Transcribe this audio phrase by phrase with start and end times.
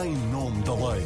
[0.00, 1.04] em nome da lei.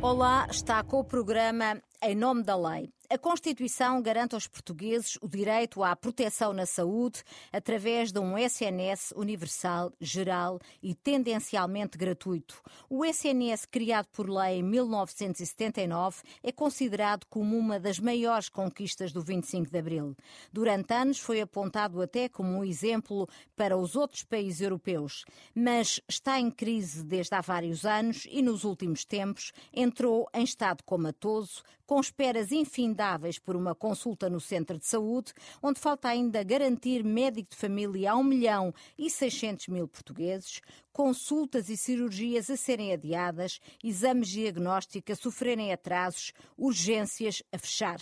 [0.00, 2.92] Olá, está com o programa Em Nome da Lei.
[3.12, 7.22] A Constituição garante aos portugueses o direito à proteção na saúde
[7.52, 12.62] através de um SNS universal, geral e tendencialmente gratuito.
[12.88, 19.20] O SNS, criado por lei em 1979, é considerado como uma das maiores conquistas do
[19.20, 20.16] 25 de Abril.
[20.50, 26.40] Durante anos foi apontado até como um exemplo para os outros países europeus, mas está
[26.40, 32.00] em crise desde há vários anos e nos últimos tempos entrou em estado comatoso, com
[32.00, 33.01] esperas infindáveis
[33.38, 38.16] por uma consulta no centro de saúde, onde falta ainda garantir médico de família a
[38.16, 40.60] 1 milhão e 600 mil portugueses,
[40.92, 48.00] consultas e cirurgias a serem adiadas, exames diagnósticos a sofrerem atrasos, urgências a fechar.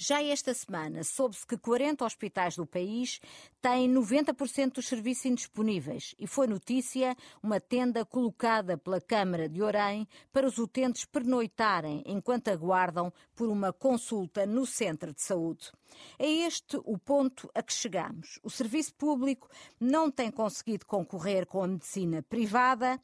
[0.00, 3.20] Já esta semana soube-se que 40 hospitais do país
[3.60, 10.06] têm 90% dos serviços indisponíveis e foi notícia uma tenda colocada pela Câmara de Orém
[10.32, 15.72] para os utentes pernoitarem enquanto aguardam por uma consulta no centro de saúde.
[16.16, 18.38] É este o ponto a que chegamos.
[18.44, 19.48] O serviço público
[19.80, 23.00] não tem conseguido concorrer com a medicina privada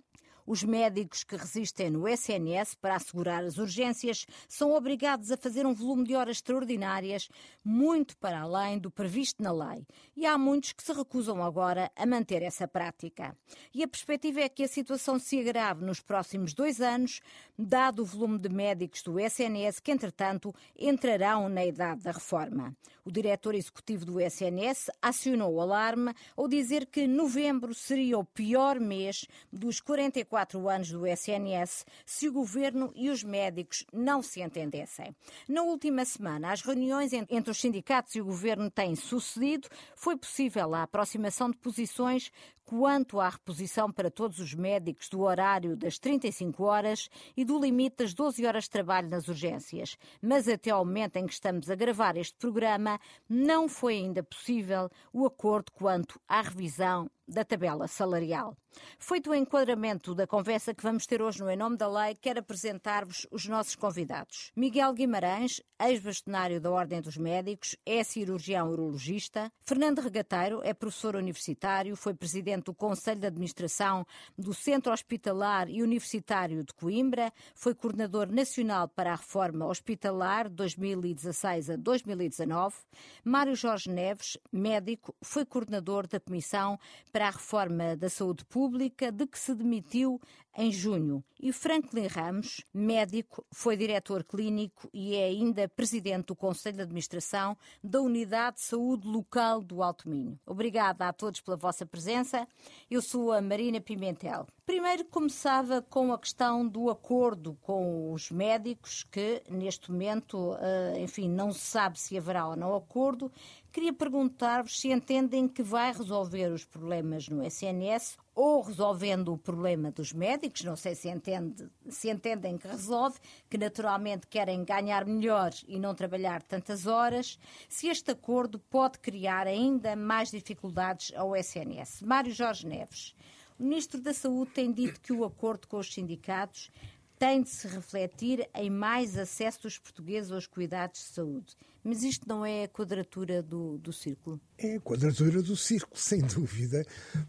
[0.47, 5.75] os médicos que resistem no SNS para assegurar as urgências são obrigados a fazer um
[5.75, 7.29] volume de horas extraordinárias,
[7.65, 9.87] muito para além do previsto na lei.
[10.17, 13.37] E há muitos que se recusam agora a manter essa prática.
[13.73, 17.21] E a perspectiva é que a situação se agrave nos próximos dois anos,
[17.59, 22.77] dado o volume de médicos do SNS que, entretanto, entrarão na idade da reforma.
[23.05, 28.81] O diretor executivo do SNS acionou o alarme ao dizer que novembro seria o pior
[28.81, 34.43] mês dos 44 quatro anos do SNS se o governo e os médicos não se
[34.43, 35.15] entendessem.
[35.49, 39.69] Na última semana, as reuniões entre os sindicatos e o governo têm sucedido.
[39.95, 42.33] Foi possível a aproximação de posições
[42.65, 47.99] quanto à reposição para todos os médicos do horário das 35 horas e do limite
[47.99, 49.97] das 12 horas de trabalho nas urgências.
[50.21, 54.91] Mas até ao momento em que estamos a gravar este programa, não foi ainda possível
[55.13, 58.57] o acordo quanto à revisão da tabela salarial.
[58.99, 62.41] Feito o enquadramento da conversa que vamos ter hoje no Em Nome da Lei, quero
[62.41, 64.51] apresentar-vos os nossos convidados.
[64.57, 69.51] Miguel Guimarães, ex-bastonário da Ordem dos Médicos, é cirurgião urologista.
[69.65, 74.07] Fernando Regateiro é professor universitário, foi presidente do Conselho de Administração
[74.37, 81.71] do Centro Hospitalar e Universitário de Coimbra, foi coordenador nacional para a Reforma Hospitalar 2016
[81.71, 82.77] a 2019.
[83.25, 86.79] Mário Jorge Neves, médico, foi coordenador da Comissão
[87.15, 90.21] para a Reforma da Saúde Pública, de que se demitiu
[90.57, 91.23] em junho.
[91.41, 97.57] E Franklin Ramos, médico, foi diretor clínico e é ainda presidente do Conselho de Administração
[97.83, 100.39] da Unidade de Saúde Local do Alto Minho.
[100.45, 102.49] Obrigada a todos pela vossa presença.
[102.91, 104.47] Eu sou a Marina Pimentel.
[104.67, 111.29] Primeiro começava com a questão do acordo com os médicos, que neste momento, eh, enfim,
[111.29, 113.31] não se sabe se haverá ou não acordo.
[113.75, 119.91] Queria perguntar-vos se entendem que vai resolver os problemas no SNS ou resolvendo o problema
[119.91, 123.19] dos médicos, não sei se, entende, se entendem que resolve,
[123.51, 127.37] que naturalmente querem ganhar melhor e não trabalhar tantas horas,
[127.69, 132.03] se este acordo pode criar ainda mais dificuldades ao SNS.
[132.03, 133.13] Mário Jorge Neves,
[133.59, 136.71] o Ministro da Saúde tem dito que o acordo com os sindicatos
[137.19, 141.55] tem de se refletir em mais acesso dos portugueses aos cuidados de saúde.
[141.83, 144.41] Mas isto não é a quadratura do, do círculo?
[144.57, 146.85] É a quadratura do círculo, sem dúvida,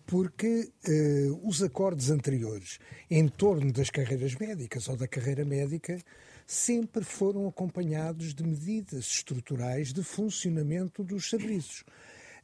[0.06, 2.80] porque uh, os acordos anteriores
[3.10, 6.02] em torno das carreiras médicas ou da carreira médica
[6.48, 11.84] sempre foram acompanhados de medidas estruturais de funcionamento dos serviços.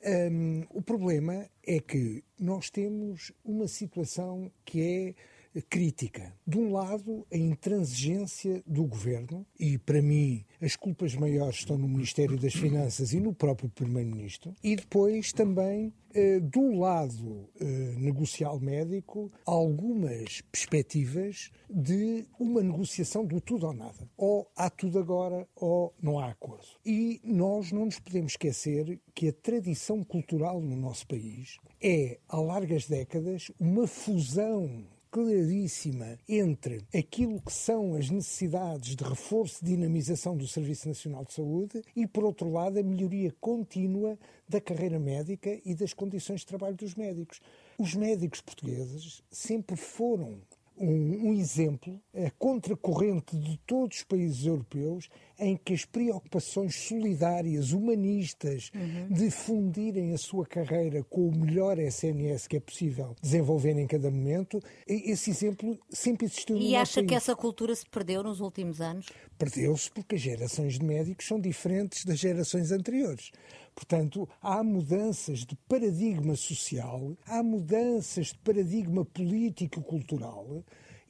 [0.04, 5.16] Um, o problema é que nós temos uma situação que é
[5.60, 6.34] crítica.
[6.46, 11.88] De um lado, a intransigência do governo, e para mim as culpas maiores estão no
[11.88, 17.64] Ministério das Finanças e no próprio Primeiro-Ministro, e depois também eh, do lado eh,
[17.98, 24.10] negocial médico, algumas perspectivas de uma negociação do tudo ou nada.
[24.18, 26.68] Ou há tudo agora ou não há acordo.
[26.86, 32.38] E nós não nos podemos esquecer que a tradição cultural no nosso país é, há
[32.40, 40.38] largas décadas, uma fusão claríssima entre aquilo que são as necessidades de reforço e dinamização
[40.38, 44.18] do Serviço Nacional de Saúde e, por outro lado, a melhoria contínua
[44.48, 47.42] da carreira médica e das condições de trabalho dos médicos.
[47.78, 50.40] Os médicos portugueses sempre foram
[50.82, 57.72] um, um exemplo, a contracorrente de todos os países europeus, em que as preocupações solidárias,
[57.72, 59.08] humanistas, uhum.
[59.14, 64.10] de fundirem a sua carreira com o melhor SNS que é possível desenvolver em cada
[64.10, 67.08] momento, esse exemplo sempre existiu no E acha país.
[67.08, 69.08] que essa cultura se perdeu nos últimos anos?
[69.38, 73.32] Perdeu-se porque as gerações de médicos são diferentes das gerações anteriores.
[73.76, 80.64] Portanto, há mudanças de paradigma social, há mudanças de paradigma político-cultural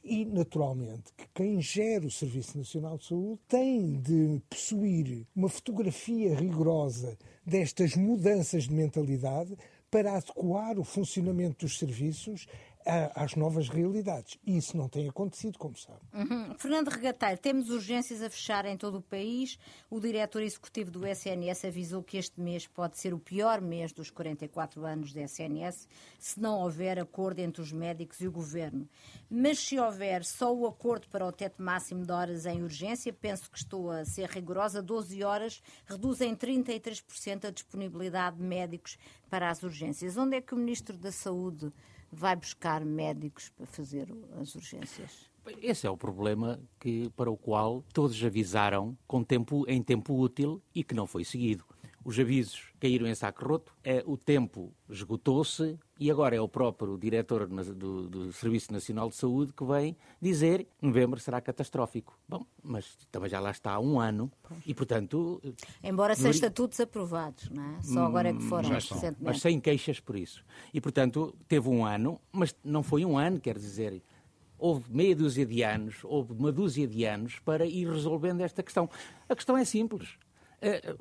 [0.04, 6.36] e, naturalmente, que quem gera o Serviço Nacional de Saúde tem de possuir uma fotografia
[6.36, 9.56] rigorosa destas mudanças de mentalidade
[9.92, 12.48] para adequar o funcionamento dos serviços
[13.16, 14.38] às novas realidades.
[14.46, 16.00] E isso não tem acontecido, como sabe.
[16.14, 16.56] Uhum.
[16.58, 19.58] Fernando Regateiro, temos urgências a fechar em todo o país.
[19.90, 24.10] O diretor executivo do SNS avisou que este mês pode ser o pior mês dos
[24.10, 25.88] 44 anos da SNS,
[26.20, 28.88] se não houver acordo entre os médicos e o governo.
[29.30, 33.50] Mas se houver só o acordo para o teto máximo de horas em urgência, penso
[33.50, 38.98] que estou a ser rigorosa, 12 horas reduz em 33% a disponibilidade de médicos
[39.30, 40.18] para as urgências.
[40.18, 41.72] Onde é que o Ministro da Saúde
[42.12, 44.08] vai buscar médicos para fazer
[44.40, 45.30] as urgências?
[45.62, 50.62] Esse é o problema que, para o qual todos avisaram com tempo, em tempo útil
[50.74, 51.66] e que não foi seguido.
[52.04, 56.98] Os avisos caíram em saco roto, é, o tempo esgotou-se e agora é o próprio
[56.98, 62.18] diretor do, do, Serviço Nacional de Saúde que vem dizer que novembro será catastrófico.
[62.28, 64.32] Bom, mas também já lá está há um ano
[64.66, 65.40] e, portanto...
[65.84, 67.82] Embora sejam estatutos aprovados, não é?
[67.84, 69.24] Só agora é que foram mas, recentemente.
[69.24, 70.44] Mas sem queixas por isso.
[70.74, 74.02] E, portanto, teve um ano, mas não foi um ano, quer dizer
[74.58, 78.88] houve meia dúzia de anos, houve uma dúzia de anos para ir resolvendo esta questão.
[79.28, 80.10] A questão é simples.
[80.62, 80.96] Uh,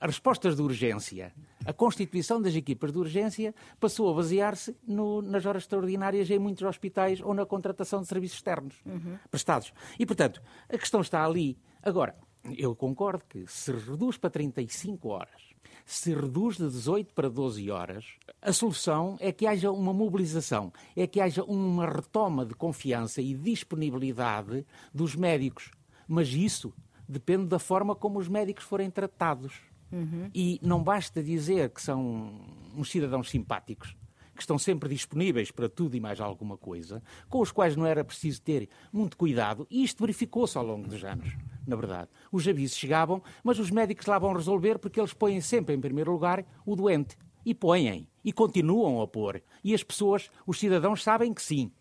[0.00, 1.32] as respostas de urgência,
[1.64, 4.76] a constituição das equipas de urgência passou a basear-se
[5.24, 9.18] nas horas extraordinárias em muitos hospitais ou na contratação de serviços externos uhum.
[9.30, 9.72] prestados.
[9.98, 11.58] E, portanto, a questão está ali.
[11.82, 12.14] Agora,
[12.56, 15.48] eu concordo que se reduz para 35 horas,
[15.84, 18.04] se reduz de 18 para 12 horas,
[18.40, 23.34] a solução é que haja uma mobilização, é que haja uma retoma de confiança e
[23.34, 25.70] disponibilidade dos médicos.
[26.06, 26.72] Mas isso
[27.08, 29.54] depende da forma como os médicos forem tratados.
[29.90, 30.30] Uhum.
[30.34, 32.30] E não basta dizer que são
[32.76, 33.96] uns cidadãos simpáticos,
[34.34, 38.04] que estão sempre disponíveis para tudo e mais alguma coisa, com os quais não era
[38.04, 41.36] preciso ter muito cuidado, e isto verificou-se ao longo dos anos,
[41.66, 42.08] na verdade.
[42.30, 46.12] Os avisos chegavam, mas os médicos lá vão resolver porque eles põem sempre em primeiro
[46.12, 47.16] lugar o doente.
[47.44, 49.42] E põem, e continuam a pôr.
[49.64, 51.72] E as pessoas, os cidadãos, sabem que sim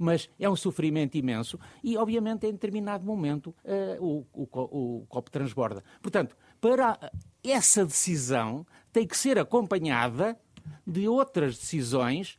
[0.00, 5.30] mas é um sofrimento imenso e, obviamente, em determinado momento uh, o, o, o, copo
[5.30, 5.84] transborda.
[6.00, 6.98] Portanto, para
[7.44, 10.38] essa decisão tem que ser acompanhada
[10.86, 12.38] de outras decisões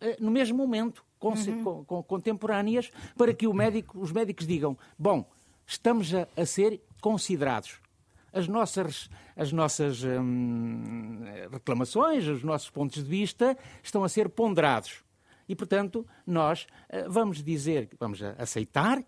[0.00, 1.84] uh, no mesmo momento, uhum.
[1.84, 5.28] contemporâneas, para que médico, os médicos digam: bom,
[5.66, 7.80] estamos a, a ser considerados.
[8.32, 11.20] As nossas, as nossas hum,
[11.50, 15.04] reclamações, os nossos pontos de vista estão a ser ponderados.
[15.46, 19.04] E, portanto, nós uh, vamos dizer, vamos aceitar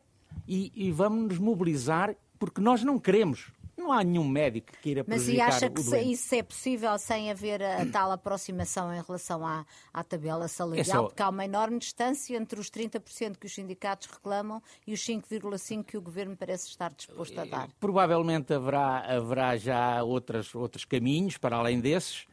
[0.46, 3.50] e, e vamos nos mobilizar, porque nós não queremos
[3.84, 7.30] não há nenhum médico que queira prejudicar Mas e acha que isso é possível sem
[7.30, 10.80] haver a, tal aproximação em relação à, à tabela salarial?
[10.80, 11.02] É só...
[11.04, 15.84] Porque há uma enorme distância entre os 30% que os sindicatos reclamam e os 5,5%
[15.84, 17.68] que o governo parece estar disposto a dar.
[17.78, 22.26] Provavelmente haverá, haverá já outras, outros caminhos para além desses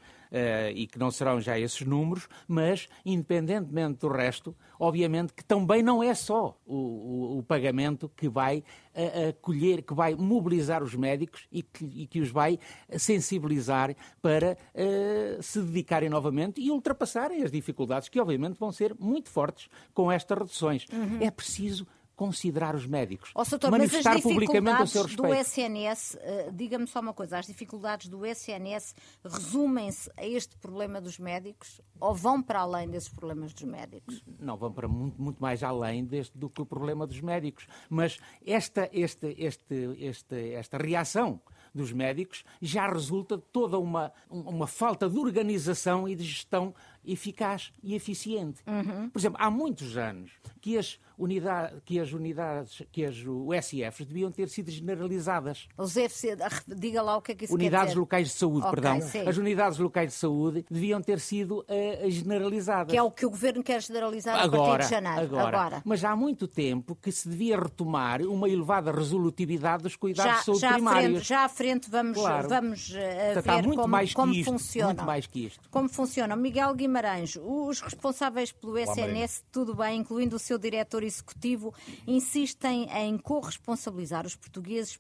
[0.74, 6.02] e que não serão já esses números, mas, independentemente do resto, obviamente que também não
[6.02, 8.64] é só o, o, o pagamento que vai
[8.96, 12.58] uh, acolher, que vai mobilizar os médicos e que, e que os vai
[12.98, 19.30] sensibilizar para uh, se dedicarem novamente e ultrapassarem as dificuldades que, obviamente, vão ser muito
[19.30, 20.86] fortes com estas reduções.
[20.92, 21.18] Uhum.
[21.22, 21.86] É preciso
[22.22, 25.28] considerar os médicos, oh, doutor, manifestar publicamente o seu respeito.
[25.28, 28.94] do SNS, eh, diga-me só uma coisa, as dificuldades do SNS
[29.26, 34.24] resumem-se a este problema dos médicos ou vão para além desses problemas dos médicos?
[34.40, 38.20] Não, vão para muito, muito mais além deste, do que o problema dos médicos, mas
[38.46, 41.42] esta, este, este, este, esta reação
[41.74, 47.72] dos médicos já resulta de toda uma, uma falta de organização e de gestão eficaz
[47.84, 48.62] e eficiente.
[48.68, 49.10] Uhum.
[49.10, 50.32] Por exemplo, há muitos anos
[50.62, 55.68] que as unidades, que as unidades, que as USFs deviam ter sido generalizadas.
[55.78, 59.02] Os FC, diga lá o que é que isso Unidades locais de saúde, okay, perdão.
[59.02, 59.28] Sim.
[59.28, 62.92] As unidades locais de saúde deviam ter sido uh, generalizadas.
[62.92, 65.22] Que é o que o governo quer generalizar agora, a partir de janeiro.
[65.22, 65.48] Agora.
[65.48, 65.82] agora.
[65.86, 70.46] Mas há muito tempo que se devia retomar uma elevada resolutividade dos cuidados já, de
[70.46, 71.06] saúde já primários.
[71.06, 72.50] À frente, já à frente vamos, claro.
[72.50, 74.88] vamos uh, ver muito como, mais como isto, funciona.
[74.88, 75.70] Muito mais que isto.
[75.70, 76.36] Como funciona.
[76.36, 81.74] Miguel Guimarães Guimarães, os responsáveis pelo SNS, tudo bem, incluindo o seu diretor executivo,
[82.06, 85.00] insistem em corresponsabilizar os portugueses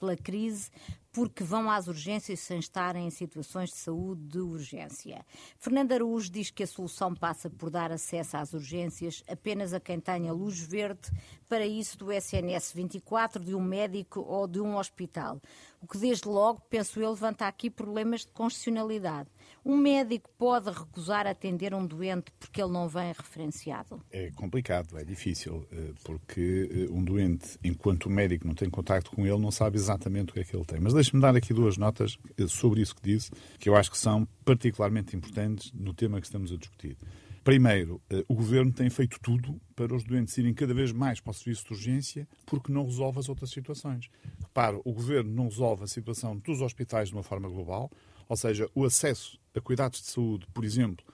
[0.00, 0.70] pela crise
[1.16, 5.24] porque vão às urgências sem estarem em situações de saúde de urgência.
[5.58, 9.98] Fernando Araújo diz que a solução passa por dar acesso às urgências apenas a quem
[9.98, 11.10] tenha luz verde
[11.48, 15.40] para isso do SNS 24, de um médico ou de um hospital.
[15.80, 19.28] O que desde logo, penso eu, levanta aqui problemas de constitucionalidade.
[19.64, 24.02] Um médico pode recusar atender um doente porque ele não vem referenciado?
[24.10, 29.10] É complicado, é difícil, eh, porque eh, um doente, enquanto o médico não tem contato
[29.10, 30.80] com ele, não sabe exatamente o que é que ele tem.
[30.80, 33.98] Mas deixe-me dar aqui duas notas eh, sobre isso que disse, que eu acho que
[33.98, 36.96] são particularmente importantes no tema que estamos a discutir.
[37.44, 41.34] Primeiro, o governo tem feito tudo para os doentes irem cada vez mais para o
[41.34, 44.10] serviço de urgência porque não resolve as outras situações.
[44.40, 47.88] Repare, o governo não resolve a situação dos hospitais de uma forma global,
[48.28, 51.06] ou seja, o acesso a cuidados de saúde, por exemplo,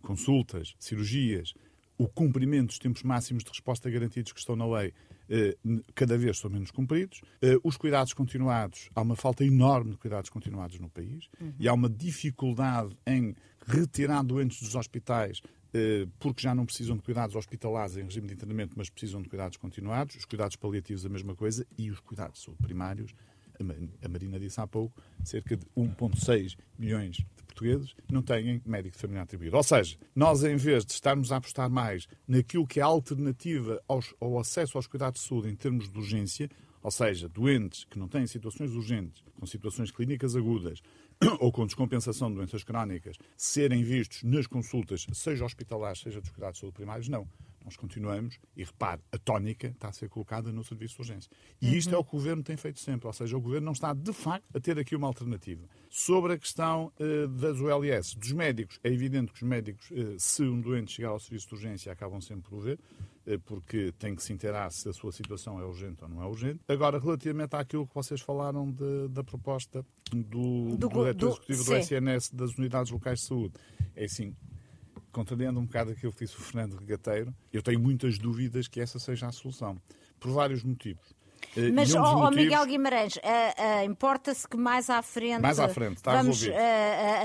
[0.00, 1.54] consultas, cirurgias,
[1.98, 5.09] o cumprimento dos tempos máximos de resposta garantidos que estão na lei, eh,
[5.94, 7.20] cada vez são menos cumpridos.
[7.40, 11.52] Eh, os cuidados continuados, há uma falta enorme de cuidados continuados no país uhum.
[11.58, 13.34] e há uma dificuldade em
[13.66, 15.40] retirar doentes dos hospitais
[15.72, 19.28] eh, porque já não precisam de cuidados hospitalares em regime de internamento, mas precisam de
[19.28, 20.16] cuidados continuados.
[20.16, 23.14] Os cuidados paliativos, a mesma coisa, e os cuidados primários
[24.02, 27.18] a Marina disse há pouco, cerca de 1,6 milhões
[27.50, 29.56] portugueses não têm médico de família atribuído.
[29.56, 33.82] Ou seja, nós, em vez de estarmos a apostar mais naquilo que é a alternativa
[33.86, 36.48] aos, ao acesso aos cuidados de saúde em termos de urgência,
[36.82, 40.80] ou seja, doentes que não têm situações urgentes, com situações clínicas agudas
[41.38, 46.56] ou com descompensação de doenças crónicas, serem vistos nas consultas, seja hospitalares, seja dos cuidados
[46.56, 47.28] de saúde primários, não.
[47.64, 51.30] Nós continuamos, e repare, a tónica está a ser colocada no serviço de urgência.
[51.60, 51.74] E uhum.
[51.74, 53.92] isto é o que o Governo tem feito sempre, ou seja, o Governo não está,
[53.92, 55.66] de facto, a ter aqui uma alternativa.
[55.88, 60.42] Sobre a questão uh, das ULS, dos médicos, é evidente que os médicos, uh, se
[60.42, 62.78] um doente chegar ao serviço de urgência, acabam sempre por o ver,
[63.26, 66.26] uh, porque tem que se inteirar se a sua situação é urgente ou não é
[66.26, 66.60] urgente.
[66.66, 71.76] Agora, relativamente àquilo que vocês falaram de, da proposta do, do, do diretor executivo do
[71.76, 73.54] SNS das unidades locais de saúde,
[73.94, 74.34] é assim,
[75.10, 78.98] contrariando um bocado aquilo que disse o Fernando Regateiro, eu tenho muitas dúvidas que essa
[78.98, 79.80] seja a solução,
[80.18, 81.14] por vários motivos.
[81.56, 82.36] Eh, Mas, ó, motivos...
[82.36, 86.52] Miguel Guimarães, uh, uh, importa-se que mais à frente, mais à frente vamos uh,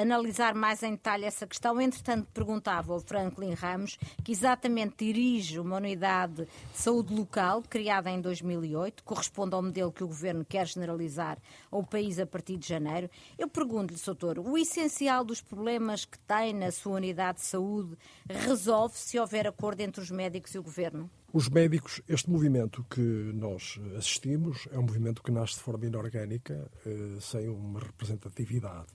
[0.02, 1.80] analisar mais em detalhe essa questão.
[1.80, 8.20] Entretanto, perguntava ao Franklin Ramos, que exatamente dirige uma unidade de saúde local criada em
[8.20, 11.38] 2008, corresponde ao modelo que o Governo quer generalizar
[11.72, 13.10] ao país a partir de janeiro.
[13.38, 17.96] Eu pergunto-lhe, Soutor, o essencial dos problemas que tem na sua unidade de saúde
[18.28, 21.10] resolve se houver acordo entre os médicos e o Governo?
[21.36, 26.72] Os médicos, este movimento que nós assistimos é um movimento que nasce de forma inorgânica,
[26.86, 28.88] eh, sem uma representatividade.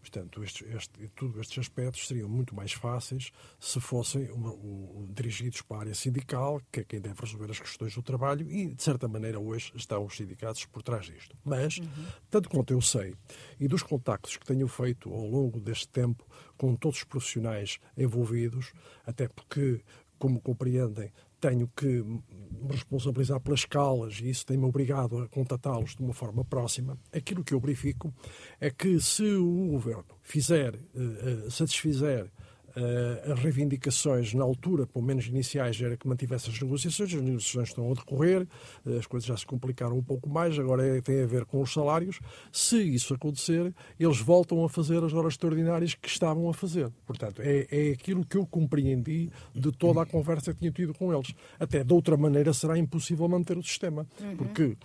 [0.00, 5.62] Portanto, este, este, todos estes aspectos seriam muito mais fáceis se fossem uma, o, dirigidos
[5.62, 8.82] para a área sindical, que é quem deve resolver as questões do trabalho, e, de
[8.82, 11.36] certa maneira, hoje estão os sindicatos por trás disto.
[11.44, 12.06] Mas, uhum.
[12.28, 13.14] tanto quanto eu sei,
[13.60, 18.72] e dos contactos que tenho feito ao longo deste tempo com todos os profissionais envolvidos,
[19.06, 19.80] até porque
[20.24, 21.12] como compreendem,
[21.44, 22.22] tenho que me
[22.70, 26.98] responsabilizar pelas escalas e isso tem-me obrigado a contatá-los de uma forma próxima.
[27.12, 28.14] Aquilo que eu verifico
[28.58, 32.32] é que se o governo fizer, uh, satisfizer
[32.76, 37.14] Uh, as reivindicações, na altura, pelo menos iniciais, era que mantivesse as negociações.
[37.14, 38.46] As negociações estão a decorrer,
[38.84, 41.60] uh, as coisas já se complicaram um pouco mais, agora é, tem a ver com
[41.60, 42.18] os salários.
[42.50, 46.90] Se isso acontecer, eles voltam a fazer as horas extraordinárias que estavam a fazer.
[47.06, 51.14] Portanto, é, é aquilo que eu compreendi de toda a conversa que tinha tido com
[51.14, 51.34] eles.
[51.58, 54.06] Até de outra maneira será impossível manter o sistema.
[54.20, 54.36] Uhum.
[54.36, 54.76] Porque,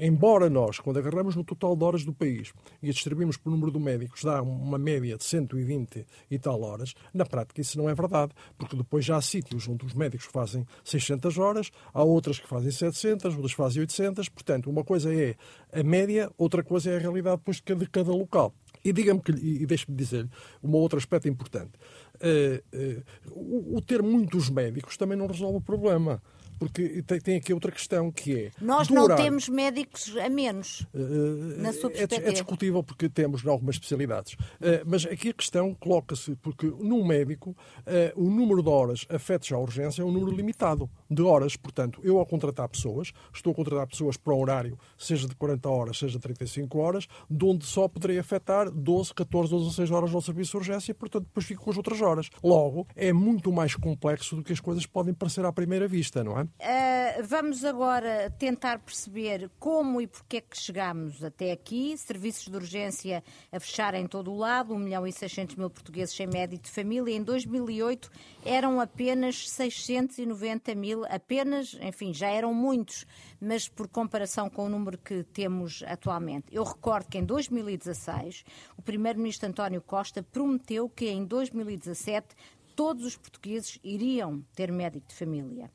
[0.00, 2.52] embora nós, quando agarramos no total de horas do país
[2.82, 6.94] e a distribuímos por número de médicos, dá uma média de 120 e tal horas,
[7.12, 10.66] na prática, isso não é verdade, porque depois já há sítios onde os médicos fazem
[10.84, 14.28] 600 horas, há outras que fazem 700, outras fazem 800.
[14.28, 15.34] Portanto, uma coisa é
[15.72, 18.54] a média, outra coisa é a realidade depois de cada, de cada local.
[18.84, 20.28] E diga-me que, e deixe-me dizer
[20.62, 21.72] um outro aspecto importante.
[22.16, 26.22] Uh, uh, o, o ter muitos médicos também não resolve o problema
[26.60, 28.50] porque tem, tem aqui outra questão que é.
[28.60, 29.24] Nós não horário.
[29.24, 32.26] temos médicos a menos, uh, na sua perspectiva.
[32.26, 34.34] É, é, discutível porque temos algumas especialidades.
[34.34, 39.50] Uh, mas aqui a questão coloca-se porque num médico uh, o número de horas afetos
[39.50, 41.56] à urgência é um número limitado de horas.
[41.56, 45.66] Portanto, eu ao contratar pessoas, estou a contratar pessoas para um horário, seja de 40
[45.66, 50.14] horas, seja de 35 horas, de onde só poderei afetar 12, 14, 12 16 horas
[50.14, 52.28] ao serviço de urgência, portanto, depois fico com as outras horas.
[52.44, 56.38] Logo, é muito mais complexo do que as coisas podem parecer à primeira vista, não
[56.38, 56.49] é?
[56.58, 61.96] Uh, vamos agora tentar perceber como e porque é que chegámos até aqui.
[61.96, 66.14] Serviços de urgência a fechar em todo o lado, 1 milhão e 600 mil portugueses
[66.14, 67.14] sem médico de família.
[67.14, 68.10] Em 2008
[68.44, 73.06] eram apenas 690 mil, apenas, enfim, já eram muitos,
[73.40, 76.46] mas por comparação com o número que temos atualmente.
[76.52, 78.44] Eu recordo que em 2016
[78.76, 82.36] o primeiro-ministro António Costa prometeu que em 2017
[82.80, 85.70] todos os portugueses iriam ter médico de família.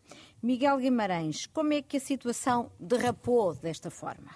[0.45, 4.29] Miguel Guimarães, como é que a situação derrapou desta forma?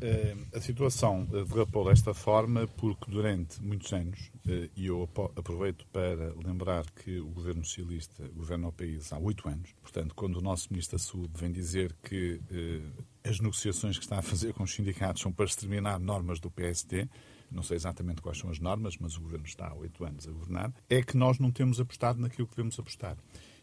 [0.00, 6.34] Eh, a situação derrapou desta forma porque durante muitos anos, eh, e eu aproveito para
[6.44, 10.72] lembrar que o governo socialista governa o país há oito anos, portanto, quando o nosso
[10.72, 14.74] Ministro da Saúde vem dizer que eh, as negociações que está a fazer com os
[14.74, 17.08] sindicatos são para exterminar normas do PSD,
[17.48, 20.32] não sei exatamente quais são as normas, mas o governo está há oito anos a
[20.32, 23.16] governar, é que nós não temos apostado naquilo que devemos apostar.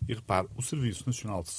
[0.07, 1.51] E repare, o Serviço Nacional de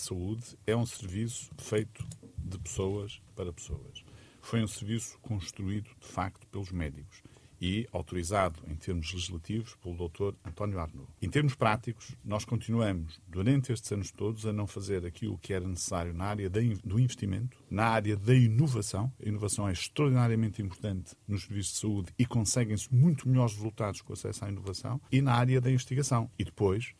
[0.00, 2.06] Saúde é um serviço feito
[2.38, 4.04] de pessoas para pessoas
[4.48, 7.22] foi um serviço construído, de facto, pelos médicos
[7.60, 10.32] e autorizado em termos legislativos pelo Dr.
[10.42, 11.08] António Arnaud.
[11.20, 15.66] Em termos práticos, nós continuamos, durante estes anos todos, a não fazer aquilo que era
[15.68, 19.12] necessário na área do investimento, na área da inovação.
[19.22, 24.14] A inovação é extraordinariamente importante nos serviços de saúde e conseguem-se muito melhores resultados com
[24.14, 26.30] acesso à inovação, e na área da investigação.
[26.38, 26.94] E depois,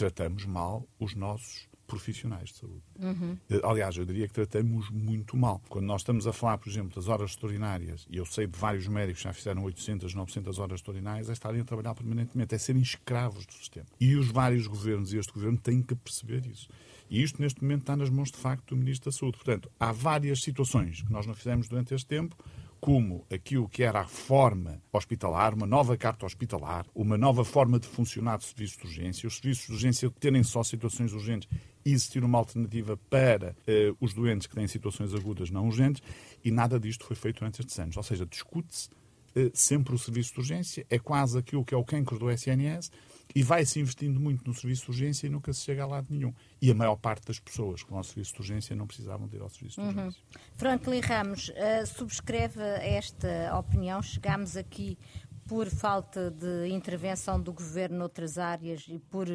[0.00, 2.82] tratamos mal os nossos profissionais de saúde.
[2.98, 3.36] Uhum.
[3.64, 5.60] Aliás, eu diria que tratamos muito mal.
[5.68, 8.86] Quando nós estamos a falar, por exemplo, das horas extraordinárias, e eu sei de vários
[8.86, 12.80] médicos que já fizeram 800, 900 horas extraordinárias, é estarem a trabalhar permanentemente, é serem
[12.80, 13.86] escravos do sistema.
[14.00, 16.68] E os vários governos e este governo têm que perceber isso.
[17.10, 19.36] E isto, neste momento, está nas mãos, de facto, do Ministro da Saúde.
[19.36, 22.36] Portanto, há várias situações que nós não fizemos durante este tempo,
[22.80, 27.86] como aquilo que era a forma hospitalar, uma nova carta hospitalar, uma nova forma de
[27.86, 31.48] funcionar de serviços de urgência, os serviços de urgência terem só situações urgentes
[31.84, 36.02] e existir uma alternativa para uh, os doentes que têm situações agudas não urgentes,
[36.42, 37.96] e nada disto foi feito durante estes anos.
[37.96, 38.88] Ou seja, discute-se
[39.36, 42.90] uh, sempre o serviço de urgência, é quase aquilo que é o cancro do SNS,
[43.34, 46.34] e vai-se investindo muito no serviço de urgência e nunca se chega a lado nenhum.
[46.60, 49.42] E a maior parte das pessoas com o serviço de urgência não precisavam de ir
[49.42, 49.88] ao serviço de uhum.
[49.88, 50.22] urgência.
[50.56, 54.02] Franklin Ramos, uh, subscreve esta opinião.
[54.02, 54.98] Chegámos aqui
[55.46, 59.26] por falta de intervenção do governo noutras áreas e por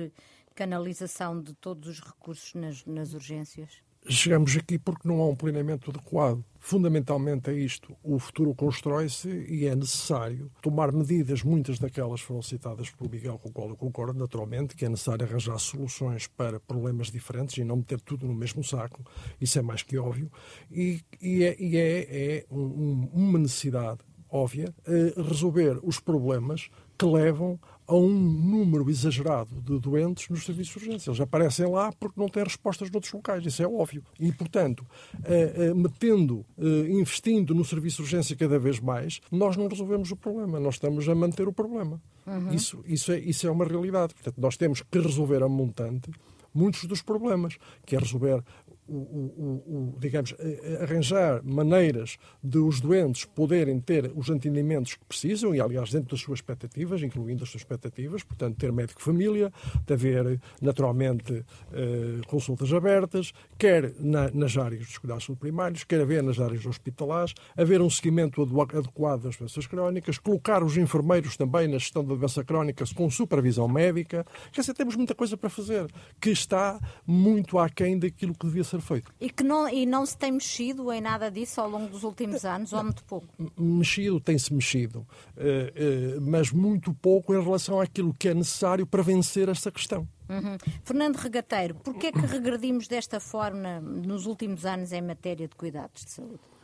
[0.56, 3.85] canalização de todos os recursos nas, nas urgências?
[4.08, 6.44] Chegamos aqui porque não há um planeamento adequado.
[6.60, 7.96] Fundamentalmente é isto.
[8.04, 13.50] O futuro constrói-se e é necessário tomar medidas, muitas daquelas foram citadas por Miguel, com
[13.50, 17.78] o qual eu concordo naturalmente, que é necessário arranjar soluções para problemas diferentes e não
[17.78, 19.04] meter tudo no mesmo saco.
[19.40, 20.32] Isso é mais que óbvio.
[20.72, 27.06] E, e é, e é, é um, uma necessidade óbvia eh, resolver os problemas que
[27.06, 31.10] levam a um número exagerado de doentes nos serviços de urgência.
[31.10, 34.04] Eles aparecem lá porque não têm respostas noutros locais, isso é óbvio.
[34.20, 34.86] E, portanto,
[35.24, 40.12] eh, eh, metendo, eh, investindo no serviço de urgência cada vez mais, nós não resolvemos
[40.12, 42.02] o problema, nós estamos a manter o problema.
[42.26, 42.54] Uhum.
[42.54, 44.14] Isso, isso, é, isso é uma realidade.
[44.14, 46.10] Portanto, nós temos que resolver a montante
[46.56, 48.42] muitos dos problemas, que é resolver
[48.88, 50.36] o, o, o, digamos,
[50.82, 56.22] arranjar maneiras de os doentes poderem ter os atendimentos que precisam, e aliás dentro das
[56.22, 59.52] suas expectativas, incluindo as suas expectativas, portanto, ter médico família,
[59.86, 66.24] de haver naturalmente eh, consultas abertas, quer na, nas áreas dos cuidados primários, quer haver
[66.24, 71.78] nas áreas hospitalares, haver um seguimento adequado das doenças crónicas, colocar os enfermeiros também na
[71.78, 74.26] gestão da doença crónica com supervisão médica.
[74.52, 75.88] Quer dizer, temos muita coisa para fazer,
[76.20, 79.12] que está muito aquém daquilo que devia ser ser feito.
[79.20, 82.46] E, que não, e não se tem mexido em nada disso ao longo dos últimos
[82.46, 83.28] anos, ou muito pouco?
[83.58, 85.06] Mexido, tem-se mexido,
[85.38, 90.08] eh, eh, mas muito pouco em relação àquilo que é necessário para vencer esta questão.
[90.28, 90.58] Uhum.
[90.84, 96.04] Fernando Regateiro, porquê é que regredimos desta forma nos últimos anos em matéria de cuidados
[96.04, 96.55] de saúde?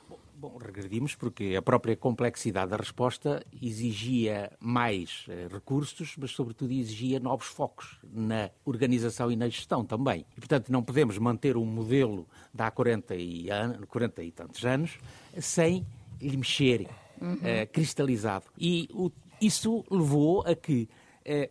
[0.42, 7.20] Bom, regredimos porque a própria complexidade da resposta exigia mais eh, recursos, mas, sobretudo, exigia
[7.20, 10.26] novos focos na organização e na gestão também.
[10.36, 13.50] E, portanto, não podemos manter um modelo de há 40 e,
[13.88, 14.98] 40 e tantos anos
[15.40, 15.86] sem
[16.20, 16.88] lhe mexer,
[17.22, 17.38] uhum.
[17.44, 18.46] eh, cristalizado.
[18.58, 20.90] E o, isso levou a que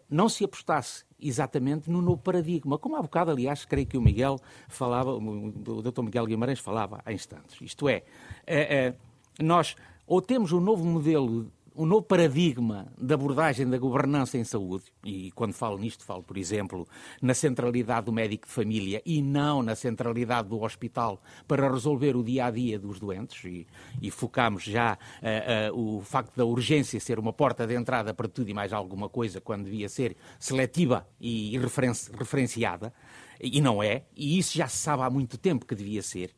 [0.09, 4.39] não se apostasse exatamente no novo paradigma, como há bocado, aliás, creio que o Miguel
[4.69, 6.03] falava, o Dr.
[6.03, 7.61] Miguel Guimarães falava há instantes.
[7.61, 8.03] Isto é,
[8.47, 8.95] é, é
[9.41, 14.85] nós ou temos um novo modelo o novo paradigma de abordagem da governança em saúde,
[15.05, 16.87] e quando falo nisto, falo, por exemplo,
[17.23, 22.25] na centralidade do médico de família e não na centralidade do hospital para resolver o
[22.25, 23.67] dia a dia dos doentes, e,
[24.01, 28.29] e focamos já uh, uh, o facto da urgência ser uma porta de entrada para
[28.29, 32.93] tudo e mais alguma coisa, quando devia ser seletiva e referenci referenciada,
[33.41, 36.35] e não é, e isso já se sabe há muito tempo que devia ser.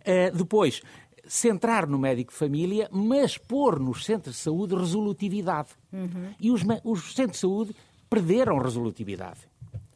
[0.00, 0.82] Uh, depois,
[1.26, 5.70] centrar no médico de família, mas pôr nos centros de saúde resolutividade.
[5.92, 6.30] Uhum.
[6.40, 7.76] E os, os, centros de saúde
[8.10, 9.40] perderam resolutividade.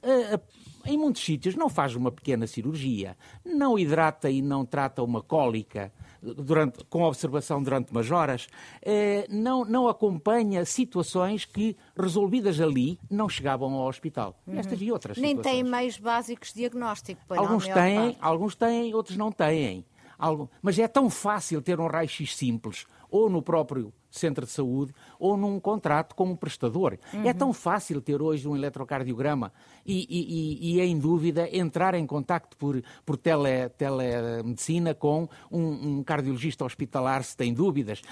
[0.03, 0.41] Uh, uh,
[0.87, 5.93] em muitos sítios não faz uma pequena cirurgia, não hidrata e não trata uma cólica
[6.23, 13.29] durante, com observação durante umas horas, uh, não, não acompanha situações que, resolvidas ali, não
[13.29, 14.39] chegavam ao hospital.
[14.47, 14.59] Uhum.
[14.59, 15.63] Estas e outras Nem situações.
[15.63, 17.21] têm meios básicos de diagnóstico.
[17.31, 19.85] Alguns têm, alguns têm, outros não têm
[20.19, 20.51] algo.
[20.63, 25.37] Mas é tão fácil ter um raio-x simples, ou no próprio centro de saúde, ou
[25.37, 26.99] num contrato com um prestador.
[27.13, 27.29] Uhum.
[27.29, 29.53] É tão fácil ter hoje um eletrocardiograma
[29.85, 35.99] e, e, e, e em dúvida, entrar em contacto por, por tele, telemedicina com um,
[35.99, 38.03] um cardiologista hospitalar se tem dúvidas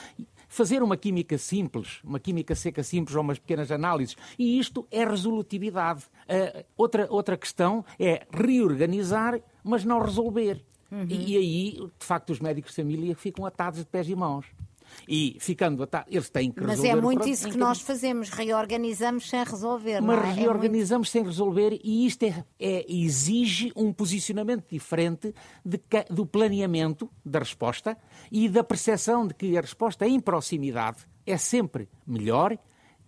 [0.54, 4.16] fazer uma química simples, uma química seca simples ou umas pequenas análises.
[4.38, 6.04] E isto é resolutividade.
[6.28, 10.64] Uh, outra, outra questão é reorganizar, mas não resolver.
[10.94, 11.06] Uhum.
[11.08, 14.46] E, e, aí, de facto, os médicos de família ficam atados de pés e mãos.
[15.08, 16.94] E ficando atados, eles têm que Mas resolver.
[16.94, 20.00] Mas é muito isso que nós fazemos, reorganizamos sem resolver.
[20.00, 20.32] Mas é?
[20.40, 21.24] reorganizamos é muito...
[21.24, 25.80] sem resolver e isto é, é, exige um posicionamento diferente de,
[26.10, 27.98] do planeamento da resposta
[28.30, 32.56] e da percepção de que a resposta em proximidade é sempre melhor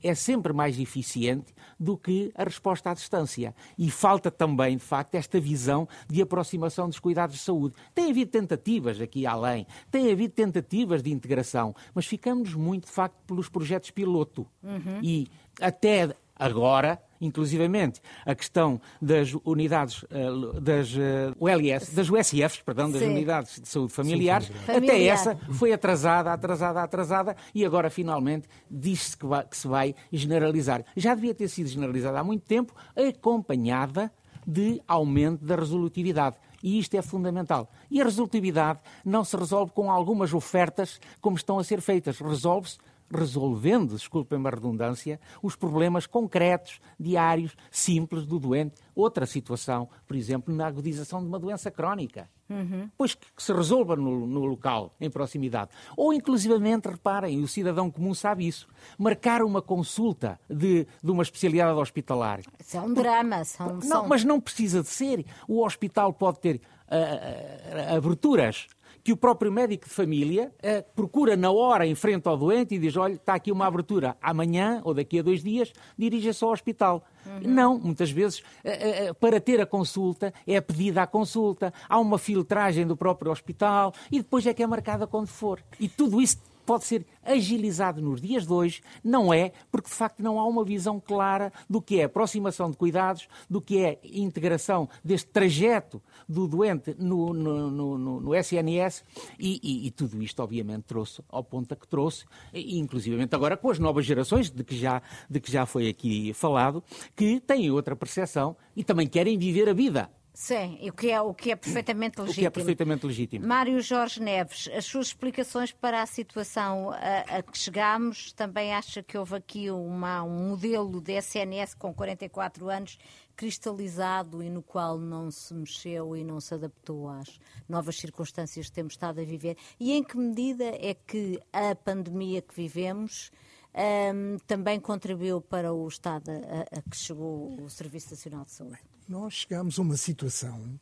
[0.02, 3.54] é sempre mais eficiente do que a resposta à distância.
[3.78, 7.74] E falta também, de facto, esta visão de aproximação dos cuidados de saúde.
[7.94, 13.16] Tem havido tentativas aqui além, tem havido tentativas de integração, mas ficamos muito, de facto,
[13.26, 14.46] pelos projetos piloto.
[14.62, 15.00] Uhum.
[15.02, 15.28] E
[15.60, 20.90] até agora inclusivamente a questão das unidades eh, das
[21.38, 23.08] ULS, eh, das USFs, perdão, das Sim.
[23.08, 29.16] unidades de saúde familiares, Sim, até essa foi atrasada, atrasada, atrasada e agora finalmente diz-se
[29.16, 30.84] que, que se vai generalizar.
[30.96, 34.12] Já devia ter sido generalizada há muito tempo, acompanhada
[34.46, 36.36] de aumento da resolutividade.
[36.62, 37.70] E isto é fundamental.
[37.90, 42.18] E a resolutividade não se resolve com algumas ofertas como estão a ser feitas.
[42.18, 42.78] Resolve-se
[43.10, 48.74] resolvendo, desculpem-me a redundância, os problemas concretos, diários, simples do doente.
[48.94, 52.28] Outra situação, por exemplo, na agudização de uma doença crónica.
[52.48, 52.88] Uhum.
[52.96, 55.70] Pois que, que, se resolva no, no, local, em proximidade.
[55.96, 61.78] Ou, inclusivamente, reparem, o cidadão comum sabe isso, marcar uma consulta de, de uma especialidade
[61.78, 62.40] hospitalar.
[62.58, 63.44] Isso é um drama.
[63.44, 64.08] São, não, são...
[64.08, 65.26] Mas não precisa de ser.
[65.48, 68.68] O hospital pode ter uh, uh, aberturas
[69.06, 72.78] que o próprio médico de família eh, procura na hora em frente ao doente e
[72.80, 77.04] diz: olha, está aqui uma abertura amanhã ou daqui a dois dias, dirija-se ao hospital.
[77.24, 77.40] Uhum.
[77.44, 82.18] Não, muitas vezes, eh, eh, para ter a consulta, é pedida a consulta, há uma
[82.18, 85.62] filtragem do próprio hospital e depois é que é marcada quando for.
[85.78, 90.22] E tudo isso pode ser agilizado nos dias de hoje, não é, porque de facto
[90.22, 94.88] não há uma visão clara do que é aproximação de cuidados, do que é integração
[95.04, 99.04] deste trajeto do doente no, no, no, no SNS
[99.38, 103.56] e, e, e, tudo isto obviamente trouxe ao ponto a que trouxe, e, inclusivamente agora
[103.56, 105.00] com as novas gerações, de que, já,
[105.30, 106.82] de que já foi aqui falado,
[107.14, 110.10] que têm outra percepção e também querem viver a vida.
[110.38, 112.30] Sim, o que, é, o que é perfeitamente legítimo.
[112.30, 113.46] O que é perfeitamente legítimo.
[113.46, 119.02] Mário Jorge Neves, as suas explicações para a situação a, a que chegamos, também acha
[119.02, 122.98] que houve aqui uma, um modelo de SNS com 44 anos
[123.34, 128.72] cristalizado e no qual não se mexeu e não se adaptou às novas circunstâncias que
[128.72, 129.56] temos estado a viver?
[129.80, 133.30] E em que medida é que a pandemia que vivemos
[133.74, 138.95] um, também contribuiu para o estado a, a que chegou o Serviço Nacional de Saúde?
[139.08, 140.78] Nós chegamos a uma situação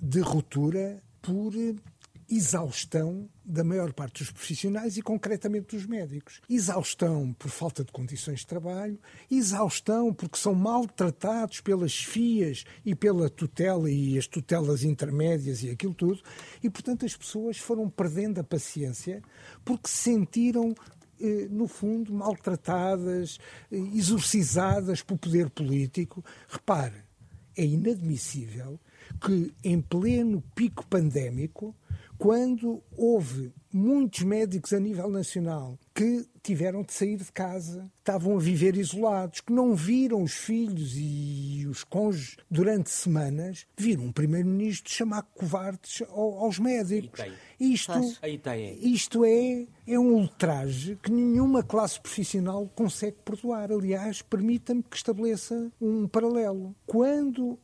[0.00, 1.52] de ruptura por
[2.30, 6.40] exaustão da maior parte dos profissionais e concretamente dos médicos.
[6.48, 13.30] Exaustão por falta de condições de trabalho, exaustão porque são maltratados pelas FIAs e pela
[13.30, 16.22] tutela e as tutelas intermédias e aquilo tudo,
[16.62, 19.22] e portanto as pessoas foram perdendo a paciência
[19.64, 20.74] porque sentiram
[21.20, 23.38] eh, no fundo, maltratadas,
[23.72, 26.22] eh, exorcizadas pelo poder político.
[26.46, 27.07] Repare,
[27.58, 28.78] é inadmissível
[29.20, 31.74] que, em pleno pico pandémico,
[32.18, 38.40] quando houve muitos médicos a nível nacional que tiveram de sair de casa, estavam a
[38.40, 44.90] viver isolados, que não viram os filhos e os cônjuges durante semanas, viram um primeiro-ministro
[44.90, 47.20] chamar covardes aos médicos.
[47.60, 47.92] Isto,
[48.80, 53.70] isto é, é um ultraje que nenhuma classe profissional consegue perdoar.
[53.70, 56.74] Aliás, permita-me que estabeleça um paralelo.
[56.86, 57.58] Quando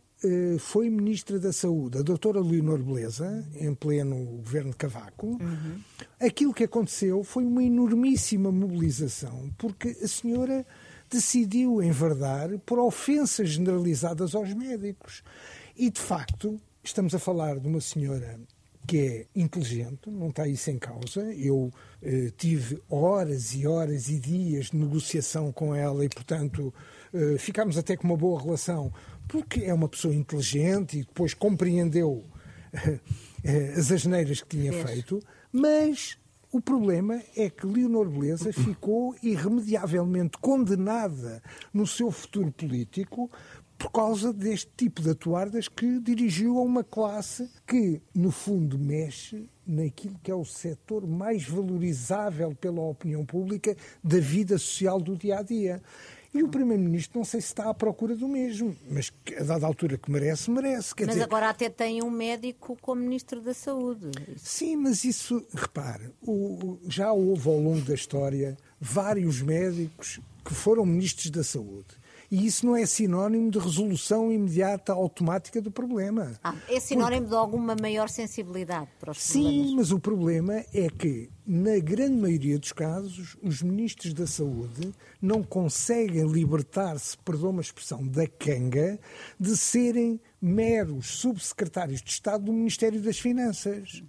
[0.59, 5.81] foi Ministra da Saúde, a doutora Leonor Beleza, em pleno governo de Cavaco, uhum.
[6.21, 10.67] aquilo que aconteceu foi uma enormíssima mobilização, porque a senhora
[11.11, 15.23] decidiu enverdar por ofensas generalizadas aos médicos.
[15.77, 18.39] E, de facto, estamos a falar de uma senhora
[18.87, 21.23] que é inteligente, não está isso em causa.
[21.35, 26.73] Eu eh, tive horas e horas e dias de negociação com ela e, portanto,
[27.13, 28.93] eh, ficámos até com uma boa relação
[29.29, 32.25] porque é uma pessoa inteligente e depois compreendeu
[33.45, 35.21] eh, as asneiras que tinha feito,
[35.53, 36.19] mas
[36.55, 43.29] o problema é que Leonor Beleza ficou irremediavelmente condenada no seu futuro político
[43.77, 49.49] por causa deste tipo de atuardas que dirigiu a uma classe que, no fundo, mexe
[49.67, 55.39] naquilo que é o setor mais valorizável pela opinião pública da vida social do dia
[55.39, 55.83] a dia.
[56.35, 59.97] E o Primeiro-Ministro não sei se está à procura do mesmo, mas a dada altura
[59.97, 60.93] que merece, merece.
[60.93, 61.25] Quer mas dizer...
[61.25, 64.11] agora até tem um médico como Ministro da Saúde.
[64.37, 70.85] Sim, mas isso, repare, o, já houve ao longo da história vários médicos que foram
[70.85, 72.04] Ministros da Saúde
[72.35, 76.33] e isso não é sinónimo de resolução imediata, automática do problema.
[76.43, 77.31] Ah, é sinónimo Porque...
[77.31, 79.69] de alguma maior sensibilidade para os Sim, problemas.
[79.69, 84.93] Sim, mas o problema é que, na grande maioria dos casos, os ministros da Saúde
[85.23, 88.99] não conseguem libertar-se, perdão uma expressão, da canga
[89.39, 94.03] de serem meros subsecretários de Estado do Ministério das Finanças.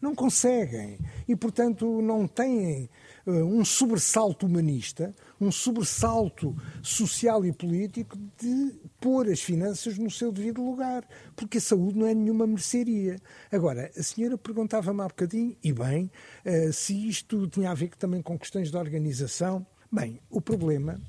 [0.00, 0.98] Não conseguem.
[1.26, 2.88] E, portanto, não têm
[3.26, 10.30] uh, um sobressalto humanista, um sobressalto social e político de pôr as finanças no seu
[10.30, 13.16] devido lugar, porque a saúde não é nenhuma mercearia.
[13.50, 16.10] Agora, a senhora perguntava-me há bocadinho, e bem,
[16.44, 19.66] eh, se isto tinha a ver também com questões de organização.
[19.90, 21.00] Bem, o problema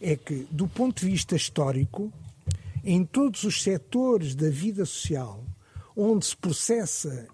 [0.00, 2.12] é que, do ponto de vista histórico,
[2.82, 5.44] em todos os setores da vida social
[5.96, 7.28] onde se processa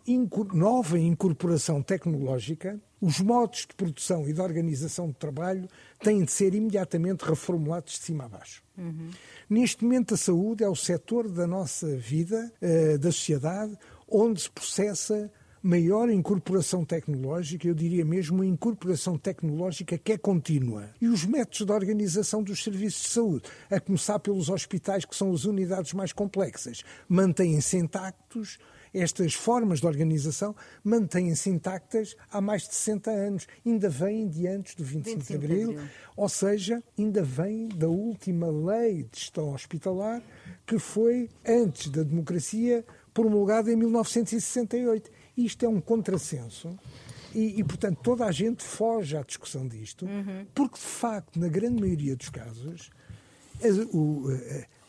[0.53, 5.69] nova incorporação tecnológica, os modos de produção e de organização do trabalho
[6.01, 8.63] têm de ser imediatamente reformulados de cima a baixo.
[8.77, 9.11] Uhum.
[9.49, 13.77] Neste momento, a saúde é o setor da nossa vida, uh, da sociedade,
[14.09, 15.31] onde se processa
[15.63, 20.89] maior incorporação tecnológica, eu diria mesmo uma incorporação tecnológica que é contínua.
[21.01, 25.33] E os métodos de organização dos serviços de saúde, a começar pelos hospitais, que são
[25.33, 28.59] as unidades mais complexas, mantêm-se intactos
[28.93, 33.47] estas formas de organização mantêm-se intactas há mais de 60 anos.
[33.65, 35.81] Ainda vêm de antes do 25, 25 de, abril,
[36.17, 40.23] ou seja, ainda vêm da última lei de gestão hospitalar,
[40.67, 45.11] que foi, antes da democracia, promulgada em 1968.
[45.37, 46.77] Isto é um contrassenso.
[47.35, 50.47] E, e, portanto, toda a gente foge à discussão disto, uhum.
[50.53, 52.91] porque, de facto, na grande maioria dos casos,
[53.63, 54.27] a, o,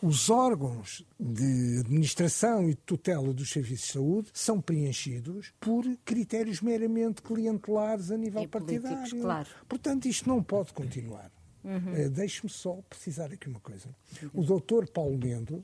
[0.02, 6.60] os órgãos de administração e de tutela dos serviços de saúde são preenchidos por critérios
[6.60, 9.22] meramente clientelares a nível e partidário.
[9.22, 9.50] Claro.
[9.70, 11.32] Portanto, isto não pode continuar.
[11.64, 12.06] Uhum.
[12.06, 13.90] Uh, Deixe-me só precisar aqui uma coisa.
[14.34, 15.64] O doutor Paulo Mendo,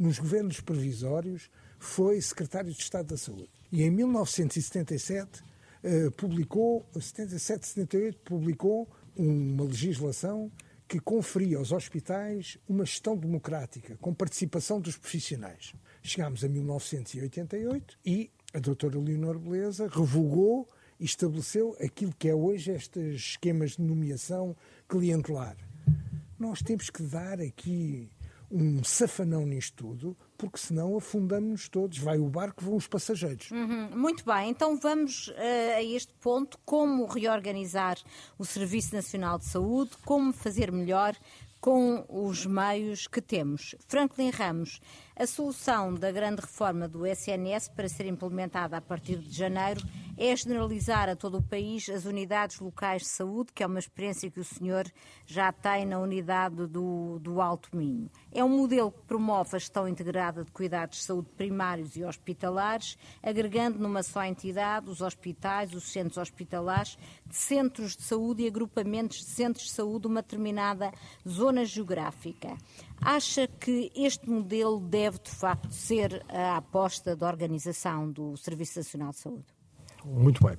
[0.00, 3.50] nos governos provisórios, foi secretário de Estado da Saúde.
[3.70, 5.44] E em 1977 uh,
[5.84, 10.50] eh, publicou, 77, 78, publicou uma legislação
[10.88, 15.72] que conferia aos hospitais uma gestão democrática, com participação dos profissionais.
[16.02, 20.68] Chegámos a 1988 e a doutora Leonor Beleza revogou
[20.98, 24.56] e estabeleceu aquilo que é hoje estes esquemas de nomeação
[24.88, 25.56] clientelar.
[26.38, 28.10] Nós temos que dar aqui
[28.50, 31.98] um safanão nisto tudo, porque senão afundamos-nos todos.
[31.98, 33.50] Vai o barco, vão os passageiros.
[33.50, 33.90] Uhum.
[33.96, 37.98] Muito bem, então vamos uh, a este ponto: como reorganizar
[38.38, 41.16] o Serviço Nacional de Saúde, como fazer melhor
[41.60, 43.74] com os meios que temos.
[43.88, 44.80] Franklin Ramos,
[45.18, 49.80] a solução da grande reforma do SNS para ser implementada a partir de janeiro
[50.18, 54.30] é generalizar a todo o país as unidades locais de saúde, que é uma experiência
[54.30, 54.86] que o senhor
[55.26, 58.10] já tem na unidade do, do Alto Minho.
[58.30, 62.98] É um modelo que promove a gestão integrada de cuidados de saúde primários e hospitalares,
[63.22, 69.18] agregando numa só entidade os hospitais, os centros hospitalares, de centros de saúde e agrupamentos
[69.18, 70.92] de centros de saúde, uma determinada
[71.26, 72.56] zona geográfica.
[73.00, 79.10] Acha que este modelo deve, de facto, ser a aposta da organização do Serviço Nacional
[79.10, 79.44] de Saúde?
[80.04, 80.56] Muito bem.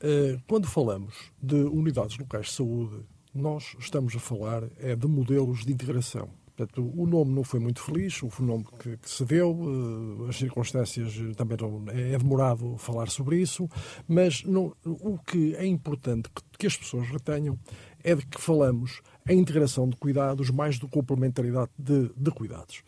[0.00, 5.64] Eh, quando falamos de unidades locais de saúde, nós estamos a falar é de modelos
[5.64, 6.28] de integração.
[6.54, 10.36] Portanto, o nome não foi muito feliz, o nome que, que se deu, uh, as
[10.36, 13.68] circunstâncias também não, é, é demorado falar sobre isso,
[14.06, 17.58] mas não, o que é importante que, que, as pessoas retenham
[18.04, 22.82] é de que falamos a integração de cuidados mais do complementaridade de, de cuidados.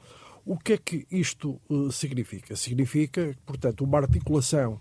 [0.47, 2.55] O que é que isto uh, significa?
[2.55, 4.79] Significa, portanto, uma articulação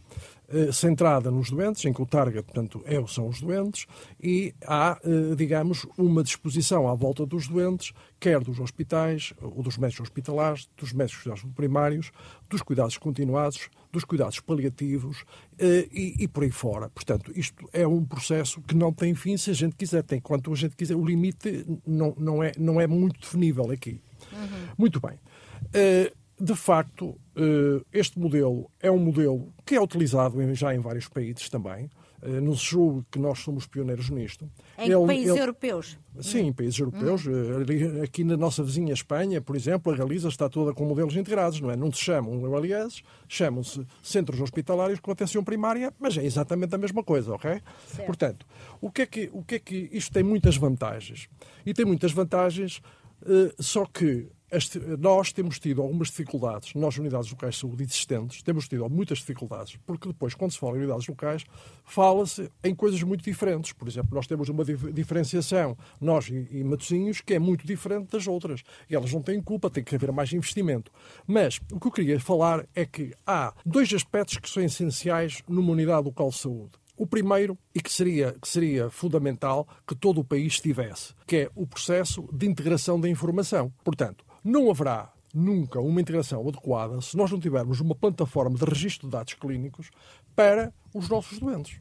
[0.49, 3.85] uh, centrada nos doentes, em que o target, portanto, é, são os doentes,
[4.21, 9.77] e há, uh, digamos, uma disposição à volta dos doentes, quer dos hospitais, ou dos
[9.77, 12.11] médicos hospitalares, dos médicos cuidados primários,
[12.49, 15.23] dos cuidados continuados, dos cuidados paliativos
[15.59, 16.89] e, e, por aí fora.
[16.89, 20.03] Portanto, isto é um processo que não tem fim se a gente quiser.
[20.03, 20.95] Tem quanto a gente quiser.
[20.95, 24.01] O limite não, não, é, não é muito definível aqui.
[24.31, 24.67] Uhum.
[24.77, 25.19] Muito bem.
[25.73, 31.07] Eh, de facto, eh, este modelo é um modelo que é utilizado já em vários
[31.07, 31.89] países também.
[32.21, 34.49] Eh, não se julgue que nós somos pioneiros nisto.
[34.77, 35.39] Em ele, países ele...
[35.39, 35.99] europeus?
[36.19, 37.27] Sim, em países europeus.
[37.27, 38.01] Hum.
[38.03, 41.69] Aqui na nossa vizinha Espanha, por exemplo, a Realiza está toda com modelos integrados, não
[41.69, 41.75] é?
[41.75, 47.03] Não se chamam aliás, chamam-se centros hospitalários com atenção primária, mas é exatamente a mesma
[47.03, 47.61] coisa, ok?
[47.87, 48.05] Certo.
[48.05, 48.45] Portanto,
[48.81, 51.29] o que, é que, o que é que isto tem muitas vantagens?
[51.65, 52.81] E tem muitas vantagens,
[53.59, 54.27] só que
[54.99, 59.77] nós temos tido algumas dificuldades nas unidades locais de saúde existentes, temos tido muitas dificuldades,
[59.85, 61.43] porque depois, quando se fala em unidades locais,
[61.83, 63.73] fala-se em coisas muito diferentes.
[63.73, 68.63] Por exemplo, nós temos uma diferenciação, nós e Matosinhos, que é muito diferente das outras.
[68.89, 70.91] E elas não têm culpa, tem que haver mais investimento.
[71.25, 75.71] Mas o que eu queria falar é que há dois aspectos que são essenciais numa
[75.71, 76.71] unidade local de saúde.
[76.95, 81.51] O primeiro, e que seria, que seria fundamental que todo o país tivesse, que é
[81.55, 83.73] o processo de integração da informação.
[83.83, 89.07] Portanto, não haverá nunca uma integração adequada se nós não tivermos uma plataforma de registro
[89.07, 89.89] de dados clínicos
[90.35, 91.79] para os nossos doentes.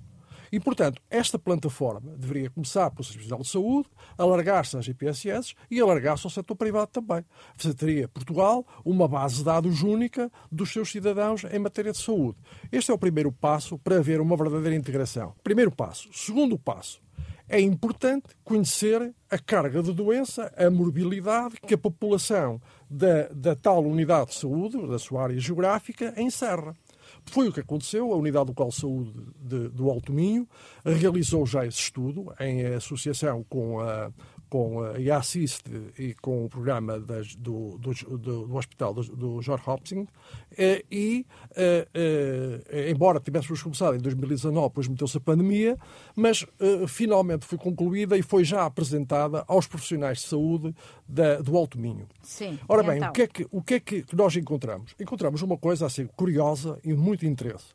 [0.53, 5.81] E, portanto, esta plataforma deveria começar pelo Serviço Nacional de Saúde, alargar-se às IPSS e
[5.81, 7.25] alargar-se ao setor privado também.
[7.57, 12.39] Você teria Portugal uma base de dados única dos seus cidadãos em matéria de saúde.
[12.71, 15.35] Este é o primeiro passo para haver uma verdadeira integração.
[15.43, 16.11] Primeiro passo.
[16.13, 17.02] Segundo passo,
[17.53, 23.85] é importante conhecer a carga de doença, a morbilidade que a população da, da tal
[23.85, 26.75] unidade de saúde, da sua área geográfica, encerra.
[27.27, 28.11] Foi o que aconteceu.
[28.11, 30.49] A Unidade Local de Saúde de, do Alto Minho
[30.83, 34.11] realizou já esse estudo em associação com a,
[34.53, 35.65] com a IASIST
[35.99, 40.07] e com o programa das, do, do, do, do, Hospital do, do George Hopkins
[40.59, 41.25] eh, e,
[41.57, 45.79] eh, eh, embora tivéssemos começado em 2019, depois meteu-se a pandemia,
[46.15, 46.45] mas
[46.87, 50.75] finalmente foi concluída e foi já apresentada aos profissionais de saúde
[51.09, 52.07] da, do Alto Minho.
[52.21, 52.59] Sim.
[52.69, 53.09] Ora bem, então.
[53.09, 54.95] o, que é que, o que é que nós encontramos?
[55.01, 57.69] Encontramos uma coisa assim curiosa e de muito interesse.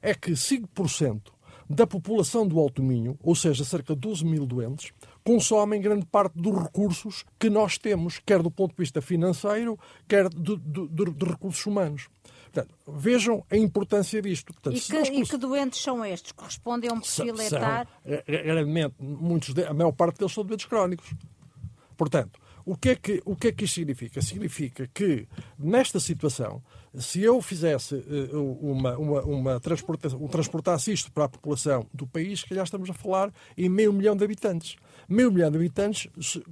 [0.00, 1.22] É que 5%
[1.70, 4.92] da população do Alto Minho, ou seja, cerca de 12 mil doentes,
[5.30, 10.28] consomem grande parte dos recursos que nós temos, quer do ponto de vista financeiro, quer
[10.28, 12.08] de, de, de, de recursos humanos.
[12.52, 14.52] Portanto, vejam a importância disto.
[14.52, 15.08] Portanto, e, que, nós...
[15.08, 16.32] e, que, doentes são estes?
[16.32, 17.88] Correspondem a um perfil etário?
[18.26, 21.14] Realmente, muitos de, a maior parte deles são doentes crónicos.
[21.96, 22.40] Portanto,
[22.70, 24.22] o que, é que, o que é que isto significa?
[24.22, 25.26] Significa que,
[25.58, 26.62] nesta situação,
[26.94, 32.06] se eu fizesse uh, uma, uma, uma transportação, um, transportasse isto para a população do
[32.06, 34.76] país, que já estamos a falar em meio milhão de habitantes.
[35.08, 36.08] Meio milhão de habitantes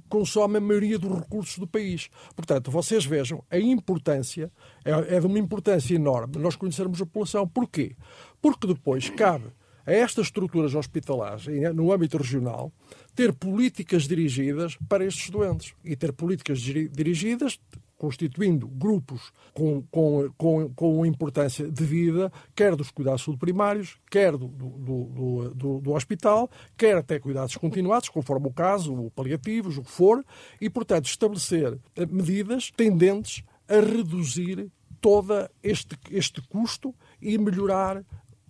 [0.09, 2.09] consomem a maioria dos recursos do país.
[2.35, 4.51] Portanto, vocês vejam a importância,
[4.83, 7.47] é, é de uma importância enorme nós conhecermos a população.
[7.47, 7.95] Porquê?
[8.41, 9.53] Porque depois cabe
[9.89, 12.71] a estas estruturas hospitalares, no âmbito regional,
[13.15, 15.73] ter políticas dirigidas para estes doentes.
[15.83, 17.59] E ter políticas dirigidas
[17.97, 24.47] constituindo grupos com, com, com, com importância de vida, quer dos cuidados primários, quer do,
[24.47, 29.91] do, do, do, hospital, quer até cuidados continuados, conforme o caso, o paliativos, o que
[29.91, 30.23] for,
[30.61, 31.77] e, portanto, estabelecer
[32.09, 34.71] medidas tendentes a reduzir
[35.01, 38.03] todo este, este custo e melhorar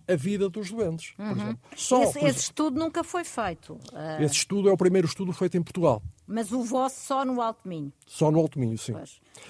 [0.10, 1.13] a vida dos doentes.
[1.19, 1.56] Uhum.
[1.76, 3.74] Só, esse, esse, estudo nunca foi feito.
[3.93, 4.22] Uh...
[4.24, 6.02] Esse estudo é o primeiro estudo feito em Portugal.
[6.26, 7.93] Mas o vosso só no Alto Minho?
[8.06, 8.93] Só no Alto Minho, sim.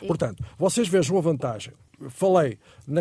[0.02, 0.08] E...
[0.08, 1.74] Portanto, vocês vejam a vantagem.
[2.10, 2.58] Falei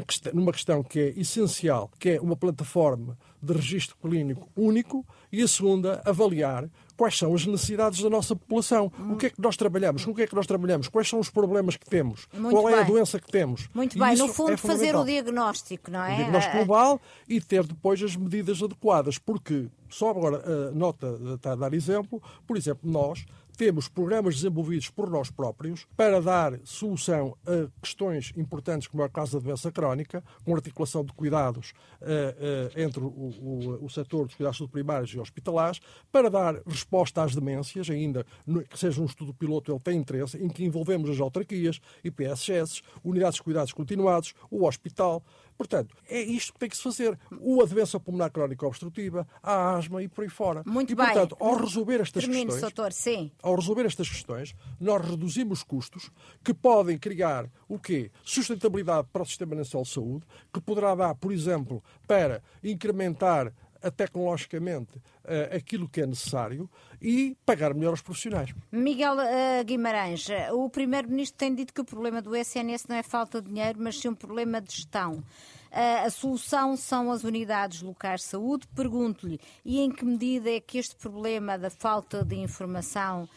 [0.06, 5.40] questão, numa questão que é essencial, que é uma plataforma de registro clínico único, e
[5.40, 6.68] a segunda, avaliar
[6.98, 8.92] quais são as necessidades da nossa população.
[8.98, 9.12] Hum.
[9.12, 10.04] O que é que nós trabalhamos?
[10.04, 10.88] Com o que é que nós trabalhamos?
[10.88, 12.26] Quais são os problemas que temos?
[12.34, 12.74] Muito Qual bem.
[12.74, 13.68] é a doença que temos?
[13.72, 16.14] Muito e bem, no fundo, é fazer o diagnóstico, não é?
[16.14, 21.52] O diagnóstico global e ter depois as medidas adequadas, porque, só agora a nota está
[21.52, 23.24] a dar exemplo, por exemplo, nós
[23.58, 29.10] temos programas desenvolvidos por nós próprios para dar solução a questões importantes, como é o
[29.10, 34.26] caso da doença crónica, com articulação de cuidados uh, uh, entre o, o, o setor
[34.26, 35.80] dos cuidados primários e hospitalares,
[36.12, 38.24] para dar resposta às demências, ainda
[38.70, 43.38] que seja um estudo piloto, ele tem interesse, em que envolvemos as autarquias, IPSS, unidades
[43.38, 45.20] de cuidados continuados, o hospital,
[45.58, 47.18] Portanto, é isto que tem que se fazer.
[47.40, 50.62] O a doença pulmonar crónica obstrutiva, a asma e por aí fora.
[50.64, 51.04] Muito e, bem.
[51.06, 53.32] portanto, ao resolver estas Termino, questões, doutor, sim.
[53.42, 56.12] ao resolver estas questões, nós reduzimos custos
[56.44, 58.12] que podem criar o quê?
[58.22, 63.52] Sustentabilidade para o Sistema Nacional de Saúde, que poderá dar, por exemplo, para incrementar
[63.96, 66.68] tecnologicamente uh, aquilo que é necessário
[67.00, 68.52] e pagar melhor aos profissionais.
[68.72, 73.02] Miguel uh, Guimarães, eh, o Primeiro-Ministro tem dito que o problema do SNS não é
[73.02, 75.22] falta de dinheiro, mas sim um problema de gestão.
[75.70, 78.66] Uh, a solução são as unidades locais de saúde.
[78.74, 83.28] Pergunto-lhe, e em que medida é que este problema da falta de informação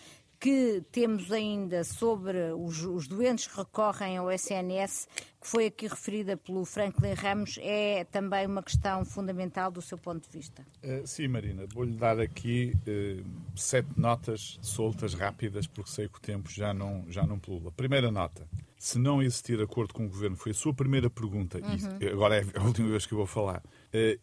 [0.42, 5.08] que temos ainda sobre os, os, doentes que recorrem ao SNS,
[5.40, 10.28] que foi aqui referida pelo Franklin Ramos, é também uma questão fundamental do seu ponto
[10.28, 10.66] de vista.
[10.84, 13.24] Uh, sim, Marina, vou-lhe dar aqui uh,
[13.56, 17.72] sete notas soltas, rápidas, porque sei que o tempo já não, já não pulula.
[17.72, 18.48] Primeira nota.
[18.80, 21.98] Se não existir acordo com o Governo, foi a sua primeira pergunta, uhum.
[22.00, 23.62] e agora é a última vez que eu vou falar,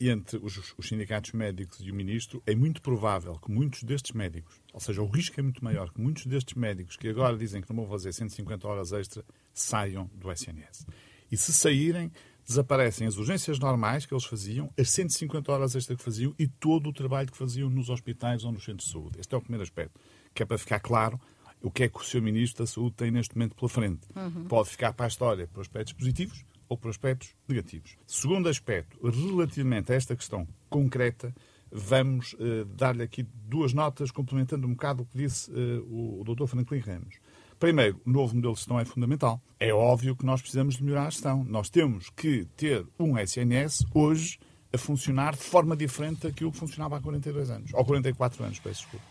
[0.01, 4.58] entre os, os sindicatos médicos e o Ministro, é muito provável que muitos destes médicos
[4.73, 7.69] ou seja, o risco é muito maior que muitos destes médicos que agora dizem que
[7.71, 10.87] não vão fazer 150 horas extra saiam do SNS.
[11.31, 12.13] E se saírem,
[12.47, 16.89] desaparecem as urgências normais que eles faziam, as 150 horas extra que faziam e todo
[16.89, 19.21] o trabalho que faziam nos hospitais ou nos centros de saúde.
[19.21, 20.01] Este é o primeiro aspecto,
[20.35, 21.21] que é para ficar claro
[21.61, 22.23] o que é que o Sr.
[22.23, 24.07] Ministro da Saúde tem neste momento pela frente.
[24.15, 24.45] Uhum.
[24.45, 27.97] Pode ficar para a história por aspectos positivos ou por aspectos negativos.
[28.07, 31.35] Segundo aspecto, relativamente a esta questão concreta,
[31.71, 36.35] vamos uh, dar-lhe aqui duas notas, complementando um bocado o que disse uh, o, o
[36.35, 36.47] Dr.
[36.47, 37.17] Franklin Ramos.
[37.59, 39.41] Primeiro, o novo modelo de gestão é fundamental.
[39.59, 41.45] É óbvio que nós precisamos de melhorar a gestão.
[41.45, 44.39] Nós temos que ter um SNS hoje
[44.73, 48.83] a funcionar de forma diferente daquilo que funcionava há 42 anos, ou 44 anos, peço
[48.83, 49.05] desculpa.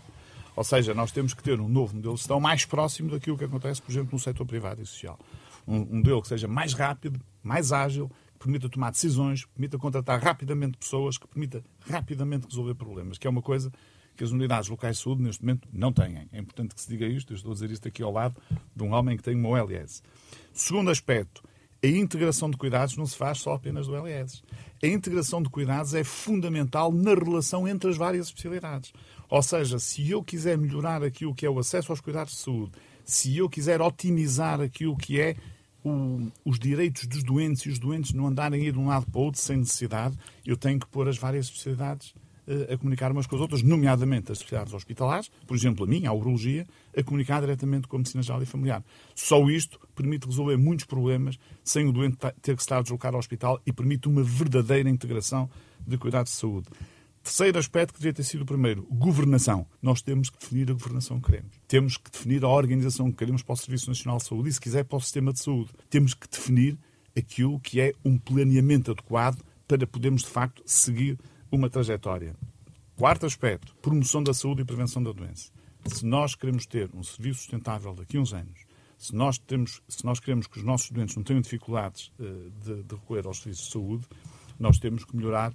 [0.56, 3.44] Ou seja, nós temos que ter um novo modelo de gestão mais próximo daquilo que
[3.44, 5.20] acontece, por exemplo, no setor privado e social.
[5.68, 10.78] Um, um modelo que seja mais rápido, mais ágil, permita tomar decisões, permita contratar rapidamente
[10.78, 13.72] pessoas, que permita rapidamente resolver problemas, que é uma coisa
[14.16, 16.28] que as unidades locais de saúde neste momento não têm.
[16.32, 18.42] É importante que se diga isto, eu estou a dizer isto aqui ao lado
[18.76, 20.02] de um homem que tem uma OLS.
[20.52, 21.44] Segundo aspecto,
[21.84, 24.42] a integração de cuidados não se faz só apenas do LS.
[24.82, 28.92] A integração de cuidados é fundamental na relação entre as várias especialidades.
[29.30, 32.72] Ou seja, se eu quiser melhorar aquilo que é o acesso aos cuidados de saúde,
[33.04, 35.36] se eu quiser otimizar aquilo que é
[35.90, 39.24] o, os direitos dos doentes e os doentes não andarem de um lado para o
[39.24, 42.14] outro sem necessidade, eu tenho que pôr as várias especialidades
[42.48, 46.10] uh, a comunicar umas com as outras, nomeadamente as especialidades hospitalares, por exemplo, a minha,
[46.10, 48.84] a urologia, a comunicar diretamente com a medicina geral e familiar.
[49.16, 53.20] Só isto permite resolver muitos problemas sem o doente ter que estar a deslocar ao
[53.20, 55.50] hospital e permite uma verdadeira integração
[55.86, 56.68] de cuidados de saúde.
[57.28, 59.68] Terceiro aspecto que devia ter sido o primeiro, governação.
[59.82, 61.60] Nós temos que definir a governação que queremos.
[61.68, 64.62] Temos que definir a organização que queremos para o Serviço Nacional de Saúde e, se
[64.62, 65.72] quiser, para o sistema de saúde.
[65.90, 66.78] Temos que definir
[67.18, 71.20] aquilo que é um planeamento adequado para podermos, de facto, seguir
[71.52, 72.34] uma trajetória.
[72.96, 75.52] Quarto aspecto, promoção da saúde e prevenção da doença.
[75.86, 78.62] Se nós queremos ter um serviço sustentável daqui a uns anos,
[78.98, 82.84] se nós, temos, se nós queremos que os nossos doentes não tenham dificuldades uh, de,
[82.84, 84.08] de recorrer aos serviços de saúde,
[84.58, 85.54] nós temos que melhorar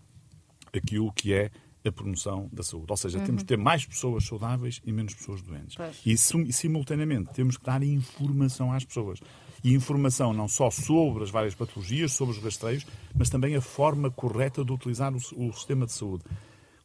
[0.72, 1.50] aquilo que é
[1.84, 2.86] a promoção da saúde.
[2.90, 3.24] Ou seja, uhum.
[3.24, 5.76] temos de ter mais pessoas saudáveis e menos pessoas doentes.
[5.76, 6.00] Pois.
[6.06, 9.20] E, simultaneamente, temos que dar informação às pessoas.
[9.64, 14.10] E informação não só sobre as várias patologias, sobre os rastreios, mas também a forma
[14.10, 16.24] correta de utilizar o, o sistema de saúde.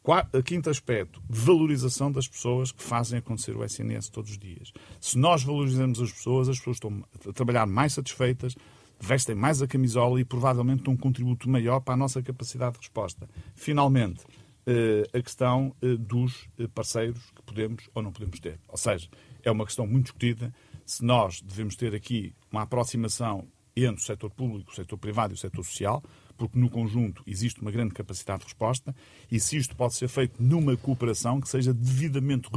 [0.02, 4.72] Quarto, quinto aspecto, valorização das pessoas que fazem acontecer o SNS todos os dias.
[5.00, 8.56] Se nós valorizamos as pessoas, as pessoas estão a trabalhar mais satisfeitas,
[9.00, 12.78] vestem mais a camisola e provavelmente dão um contributo maior para a nossa capacidade de
[12.80, 13.28] resposta.
[13.54, 14.24] Finalmente,
[14.66, 18.60] eh, a questão eh, dos eh, parceiros que podemos ou não podemos ter.
[18.68, 19.08] Ou seja,
[19.42, 20.52] é uma questão muito discutida
[20.84, 25.36] se nós devemos ter aqui uma aproximação entre o setor público, o setor privado e
[25.36, 26.02] o setor social,
[26.38, 28.94] porque no conjunto existe uma grande capacidade de resposta
[29.30, 32.48] e se isto pode ser feito numa cooperação que seja devidamente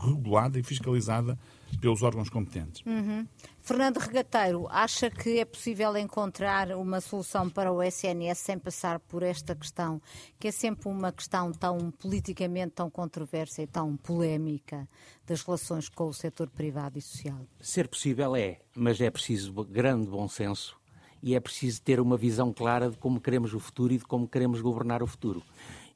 [0.00, 1.36] regulada e fiscalizada
[1.80, 2.82] pelos órgãos competentes.
[2.86, 3.26] Uhum.
[3.60, 9.22] Fernando Regateiro, acha que é possível encontrar uma solução para o SNS sem passar por
[9.22, 10.00] esta questão,
[10.38, 14.88] que é sempre uma questão tão politicamente tão controversa e tão polémica
[15.26, 17.46] das relações com o setor privado e social?
[17.60, 20.76] Ser possível é, mas é preciso grande bom senso
[21.24, 24.28] e é preciso ter uma visão clara de como queremos o futuro e de como
[24.28, 25.42] queremos governar o futuro.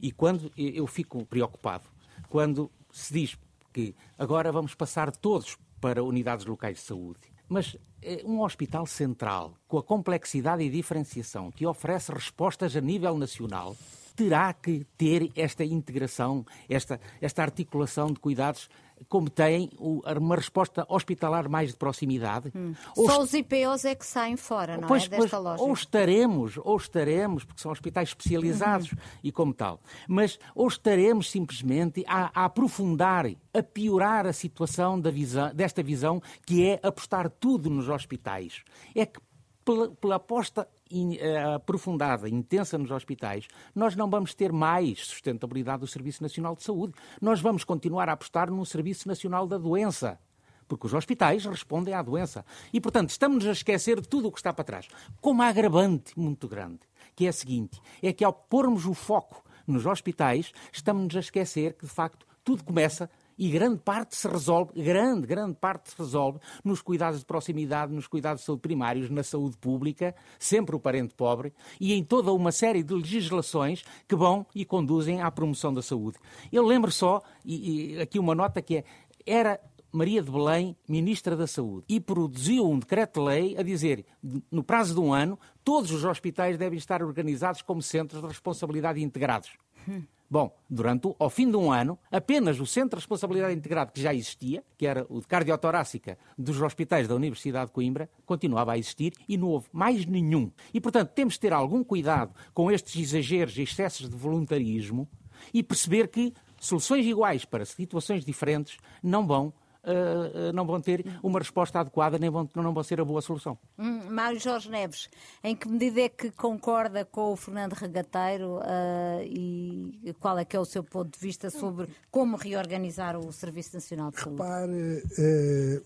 [0.01, 1.85] E quando eu fico preocupado,
[2.31, 3.39] quando se diz
[3.70, 7.20] que agora vamos passar todos para unidades locais de saúde.
[7.47, 13.18] Mas eh, um hospital central, com a complexidade e diferenciação que oferece respostas a nível
[13.18, 13.76] nacional,
[14.19, 18.69] terá que ter esta integração, esta, esta articulação de cuidados
[19.09, 22.51] como tem uma resposta hospitalar mais de proximidade.
[22.53, 22.75] Hum.
[22.97, 25.09] Só os IPOs é que saem fora, não pois, é?
[25.09, 25.62] Desta pois, lógica.
[25.62, 28.99] Ou estaremos, ou estaremos, porque são hospitais especializados uhum.
[29.23, 35.12] e como tal, mas ou estaremos simplesmente a, a, aprofundar, a piorar a situação da
[35.12, 38.64] visão, desta visão que é apostar tudo nos hospitais.
[38.97, 39.21] É que
[39.69, 45.81] pela, pela aposta in, uh, aprofundada, intensa nos hospitais, nós não vamos ter mais sustentabilidade
[45.81, 46.95] do Serviço Nacional de Saúde.
[47.21, 50.19] Nós vamos continuar a apostar num Serviço Nacional da Doença.
[50.66, 52.47] Porque os hospitais respondem à doença.
[52.73, 54.89] E, portanto, estamos a esquecer de tudo o que está para trás.
[55.21, 56.81] Com uma agravante muito grande,
[57.14, 61.75] que é a seguinte: é que ao pormos o foco nos hospitais, estamos a esquecer
[61.75, 66.41] que, de facto, tudo começa e grande parte se resolve, grande, grande parte se resolve
[66.64, 71.14] nos cuidados de proximidade, nos cuidados de saúde primários, na saúde pública, sempre o parente
[71.14, 75.82] pobre, e em toda uma série de legislações que vão e conduzem à promoção da
[75.82, 76.18] saúde.
[76.51, 78.84] Eu lembro só, e, e aqui uma nota que é,
[79.24, 79.61] era
[79.93, 84.05] Maria de Belém, Ministra da Saúde, e produziu um decreto-lei a dizer,
[84.51, 89.03] no prazo de um ano, todos os hospitais devem estar organizados como centros de responsabilidade
[89.03, 89.51] integrados.
[89.89, 90.03] Hum.
[90.31, 94.12] Bom, durante, ao fim de um ano, apenas o Centro de Responsabilidade Integrado que já
[94.12, 99.14] existia, que era o de cardiotorácica dos hospitais da Universidade de Coimbra, continuava a existir
[99.26, 100.53] e não houve mais nenhum.
[100.72, 105.09] E, portanto, temos de ter algum cuidado com estes exageros e excessos de voluntarismo
[105.55, 109.53] e perceber que soluções iguais para situações diferentes não vão
[109.89, 113.59] uh, não vão ter uma resposta adequada, nem vão, não vão ser a boa solução.
[113.78, 115.09] Hum, Mário Jorge Neves,
[115.43, 120.57] em que medida é que concorda com o Fernando Regateiro uh, e qual é que
[120.57, 124.43] é o seu ponto de vista sobre como reorganizar o Serviço Nacional de Saúde?
[124.43, 125.03] Repare,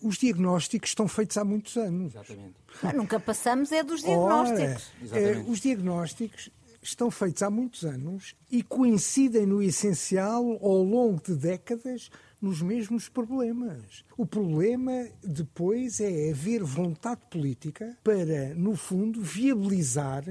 [0.01, 2.13] uh, os diagnósticos estão feitos há muitos anos.
[2.13, 2.55] Exatamente.
[2.81, 4.91] Ah, nunca passamos é dos diagnósticos.
[5.11, 6.49] Ora, os diagnósticos
[6.83, 12.09] estão feitos há muitos anos e coincidem no essencial ao longo de décadas
[12.43, 14.03] nos mesmos problemas.
[14.17, 20.25] O problema depois é haver vontade política para, no fundo, viabilizar,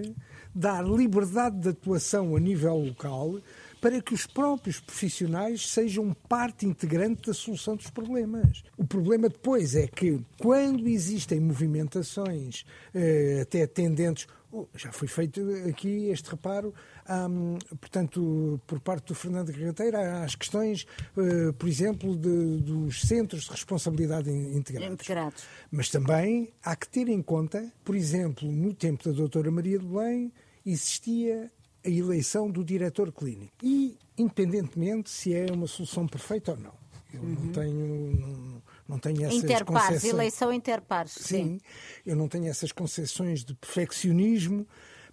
[0.55, 3.41] dar liberdade de atuação a nível local
[3.83, 8.63] para que os próprios profissionais sejam parte integrante da solução dos problemas.
[8.79, 12.65] O problema depois é que, quando existem movimentações
[12.95, 14.29] eh, até tendentes
[14.75, 16.75] já foi feito aqui este reparo,
[17.09, 23.45] um, portanto, por parte do Fernando Garrateira, às questões, uh, por exemplo, de, dos centros
[23.45, 24.93] de responsabilidade integrados.
[24.93, 25.45] integrados.
[25.71, 29.87] Mas também há que ter em conta, por exemplo, no tempo da doutora Maria de
[29.87, 30.31] Belém,
[30.67, 31.51] existia
[31.85, 33.53] a eleição do diretor clínico.
[33.63, 36.83] E, independentemente se é uma solução perfeita ou não.
[37.13, 37.29] Eu uhum.
[37.29, 38.17] não tenho.
[38.17, 40.13] Não, não tenho essas interpares, concessões...
[40.13, 41.13] eleição interpares.
[41.13, 41.61] Sim, sim,
[42.05, 44.67] eu não tenho essas concessões de perfeccionismo,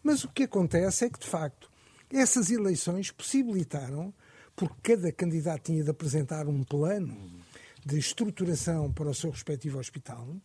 [0.04, 1.70] mas o que acontece é que, de facto,
[2.12, 4.14] essas eleições possibilitaram,
[4.56, 7.16] porque cada candidato tinha de apresentar um plano
[7.86, 10.36] de estruturação para o seu respectivo hospital,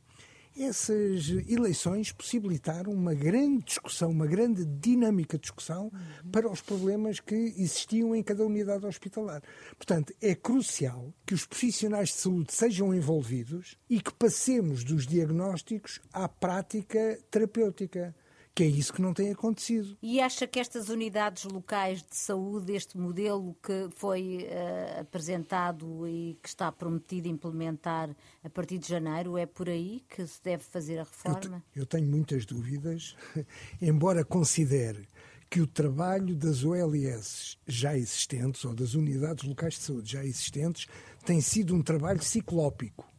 [0.57, 5.91] essas eleições possibilitaram uma grande discussão, uma grande dinâmica de discussão
[6.31, 9.43] para os problemas que existiam em cada unidade hospitalar.
[9.77, 16.01] Portanto, é crucial que os profissionais de saúde sejam envolvidos e que passemos dos diagnósticos
[16.13, 18.15] à prática terapêutica
[18.55, 19.97] que é isso que não tem acontecido.
[20.01, 26.39] E acha que estas unidades locais de saúde, este modelo que foi uh, apresentado e
[26.41, 30.99] que está prometido implementar a partir de janeiro, é por aí que se deve fazer
[30.99, 31.65] a reforma?
[31.75, 33.17] Eu, eu tenho muitas dúvidas,
[33.83, 35.09] embora considere
[35.51, 40.87] que o trabalho das OLS já existentes, ou das unidades locais de saúde já existentes,
[41.25, 43.14] tem sido um trabalho ciclópico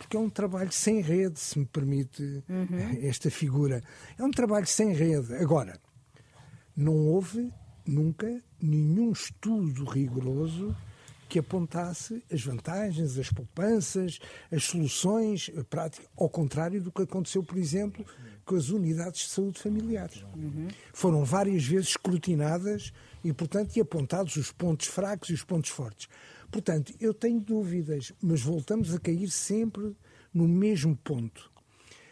[0.00, 2.98] porque é um trabalho sem rede, se me permite uhum.
[3.02, 3.82] esta figura.
[4.18, 5.34] É um trabalho sem rede.
[5.34, 5.78] Agora,
[6.74, 7.52] não houve
[7.86, 10.74] nunca nenhum estudo rigoroso
[11.28, 14.18] que apontasse as vantagens, as poupanças,
[14.50, 18.04] as soluções práticas, ao contrário do que aconteceu, por exemplo,
[18.46, 20.24] com as unidades de saúde familiares.
[20.34, 20.68] Uhum.
[20.94, 22.90] Foram várias vezes escrutinadas
[23.22, 26.08] e, portanto, e apontados os pontos fracos e os pontos fortes.
[26.50, 29.96] Portanto, eu tenho dúvidas, mas voltamos a cair sempre
[30.34, 31.50] no mesmo ponto.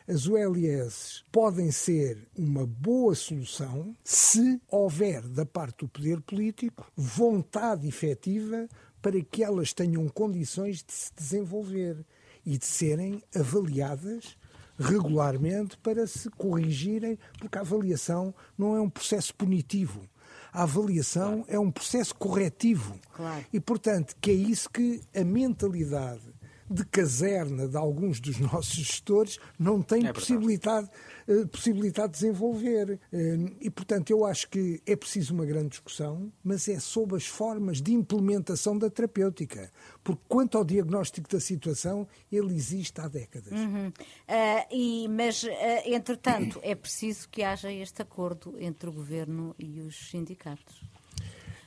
[0.07, 7.86] As ULS podem ser uma boa solução se houver, da parte do poder político, vontade
[7.86, 8.66] efetiva
[9.03, 12.07] para que elas tenham condições de se desenvolver
[12.47, 14.36] e de serem avaliadas
[14.78, 20.09] regularmente para se corrigirem, porque a avaliação não é um processo punitivo.
[20.53, 21.46] A avaliação claro.
[21.49, 22.94] é um processo corretivo.
[23.12, 23.44] Claro.
[23.53, 26.38] E, portanto, que é isso que a mentalidade
[26.70, 30.88] de caserna de alguns dos nossos gestores não tem é possibilidade,
[31.26, 33.00] uh, possibilidade de desenvolver.
[33.12, 37.26] Uh, e, portanto, eu acho que é preciso uma grande discussão, mas é sobre as
[37.26, 39.70] formas de implementação da terapêutica.
[40.02, 43.52] Porque, quanto ao diagnóstico da situação, ele existe há décadas.
[43.52, 43.88] Uhum.
[43.88, 45.44] Uh, e, mas,
[45.84, 50.88] entretanto, é preciso que haja este acordo entre o governo e os sindicatos.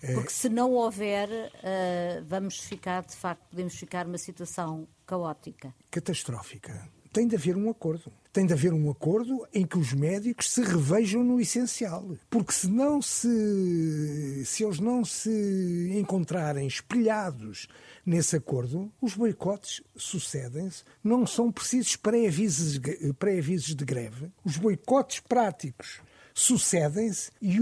[0.02, 0.14] É.
[0.14, 5.74] Porque se não houver, uh, vamos ficar, de facto, podemos ficar numa situação caótica.
[5.90, 6.90] Catastrófica.
[7.14, 8.12] Tem de haver um acordo.
[8.32, 12.16] Tem de haver um acordo em que os médicos se revejam no essencial.
[12.30, 14.44] Porque se não se.
[14.46, 17.68] se eles não se encontrarem espelhados
[18.06, 22.80] nesse acordo, os boicotes sucedem-se, não são precisos pré-avisos
[23.20, 24.32] pré de greve.
[24.46, 26.02] Os boicotes práticos
[26.42, 27.58] sucedem-se e,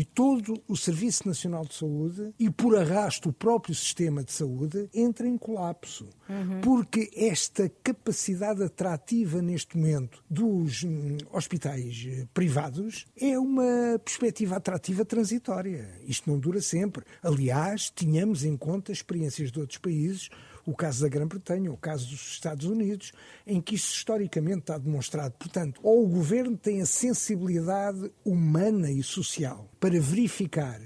[0.00, 4.88] e, todo o Serviço Nacional de Saúde e, por arrasto, o próprio sistema de saúde
[4.94, 6.08] entra em colapso.
[6.26, 6.62] Uhum.
[6.62, 15.04] Porque esta capacidade atrativa neste momento dos hum, hospitais eh, privados é uma perspectiva atrativa
[15.04, 15.86] transitória.
[16.06, 17.04] Isto não dura sempre.
[17.22, 20.30] Aliás, tínhamos em conta experiências de outros países
[20.66, 23.12] o caso da Grã-Bretanha, o caso dos Estados Unidos,
[23.46, 25.34] em que isso historicamente está demonstrado.
[25.38, 30.80] Portanto, ou o governo tem a sensibilidade humana e social para verificar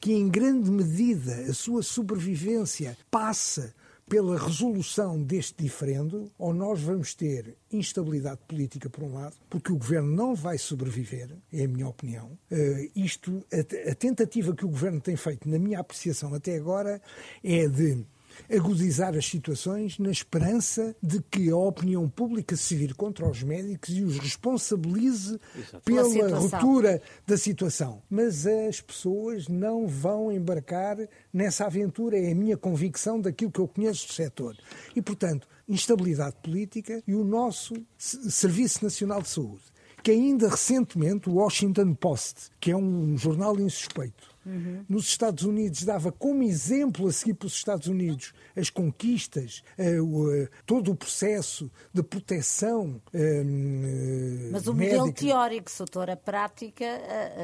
[0.00, 3.74] que, em grande medida, a sua sobrevivência passa
[4.08, 9.76] pela resolução deste diferendo, ou nós vamos ter instabilidade política, por um lado, porque o
[9.76, 12.38] governo não vai sobreviver, é a minha opinião.
[12.50, 17.00] Uh, isto, a, a, tentativa que o governo tem feito, na minha apreciação até agora,
[17.42, 18.04] é de
[18.50, 23.90] agudizar as situações na esperança de que a opinião pública se vire contra os médicos
[23.90, 25.80] e os responsabilize Exato.
[25.84, 28.02] pela ruptura da situação.
[28.08, 30.96] Mas as pessoas não vão embarcar
[31.32, 34.56] nessa aventura, é a minha convicção daquilo que eu conheço do setor.
[34.94, 39.62] E, portanto, instabilidade política e o nosso Serviço Nacional de Saúde,
[40.02, 44.84] que ainda recentemente o Washington Post, que é um jornal insuspeito, Uhum.
[44.88, 50.02] Nos Estados Unidos dava como exemplo a seguir para os Estados Unidos as conquistas, uh,
[50.02, 53.00] uh, todo o processo de proteção.
[53.12, 54.98] Uh, Mas o médica.
[54.98, 56.84] modelo teórico, doutor, a prática.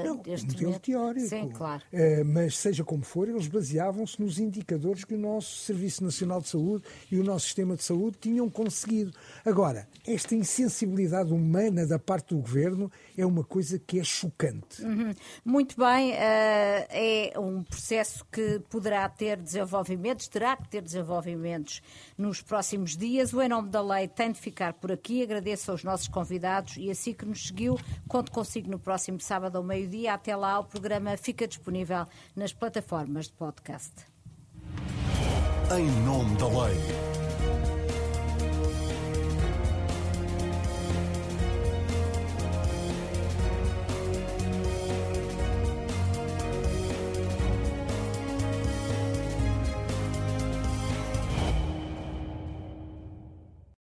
[0.04, 0.82] Não, este modelo momento...
[0.82, 1.28] teórico.
[1.28, 1.82] Sim, claro.
[2.26, 6.84] mas seja como for, eles baseavam-se nos indicadores que o nosso Serviço Nacional de Saúde
[7.10, 9.12] e o nosso sistema de saúde tinham conseguido.
[9.44, 14.82] Agora, esta insensibilidade humana da parte do governo é uma coisa que é chocante.
[14.82, 15.12] Uhum.
[15.44, 16.12] Muito bem
[16.90, 21.80] é um processo que poderá ter desenvolvimentos, terá que ter desenvolvimentos
[22.16, 23.32] nos próximos dias.
[23.32, 25.22] O Em Nome da Lei tem de ficar por aqui.
[25.22, 27.78] Agradeço aos nossos convidados e assim que nos seguiu.
[28.08, 30.14] Conto consigo no próximo sábado ao meio-dia.
[30.14, 33.92] Até lá, o programa fica disponível nas plataformas de podcast.
[35.76, 37.29] Em Nome da Lei.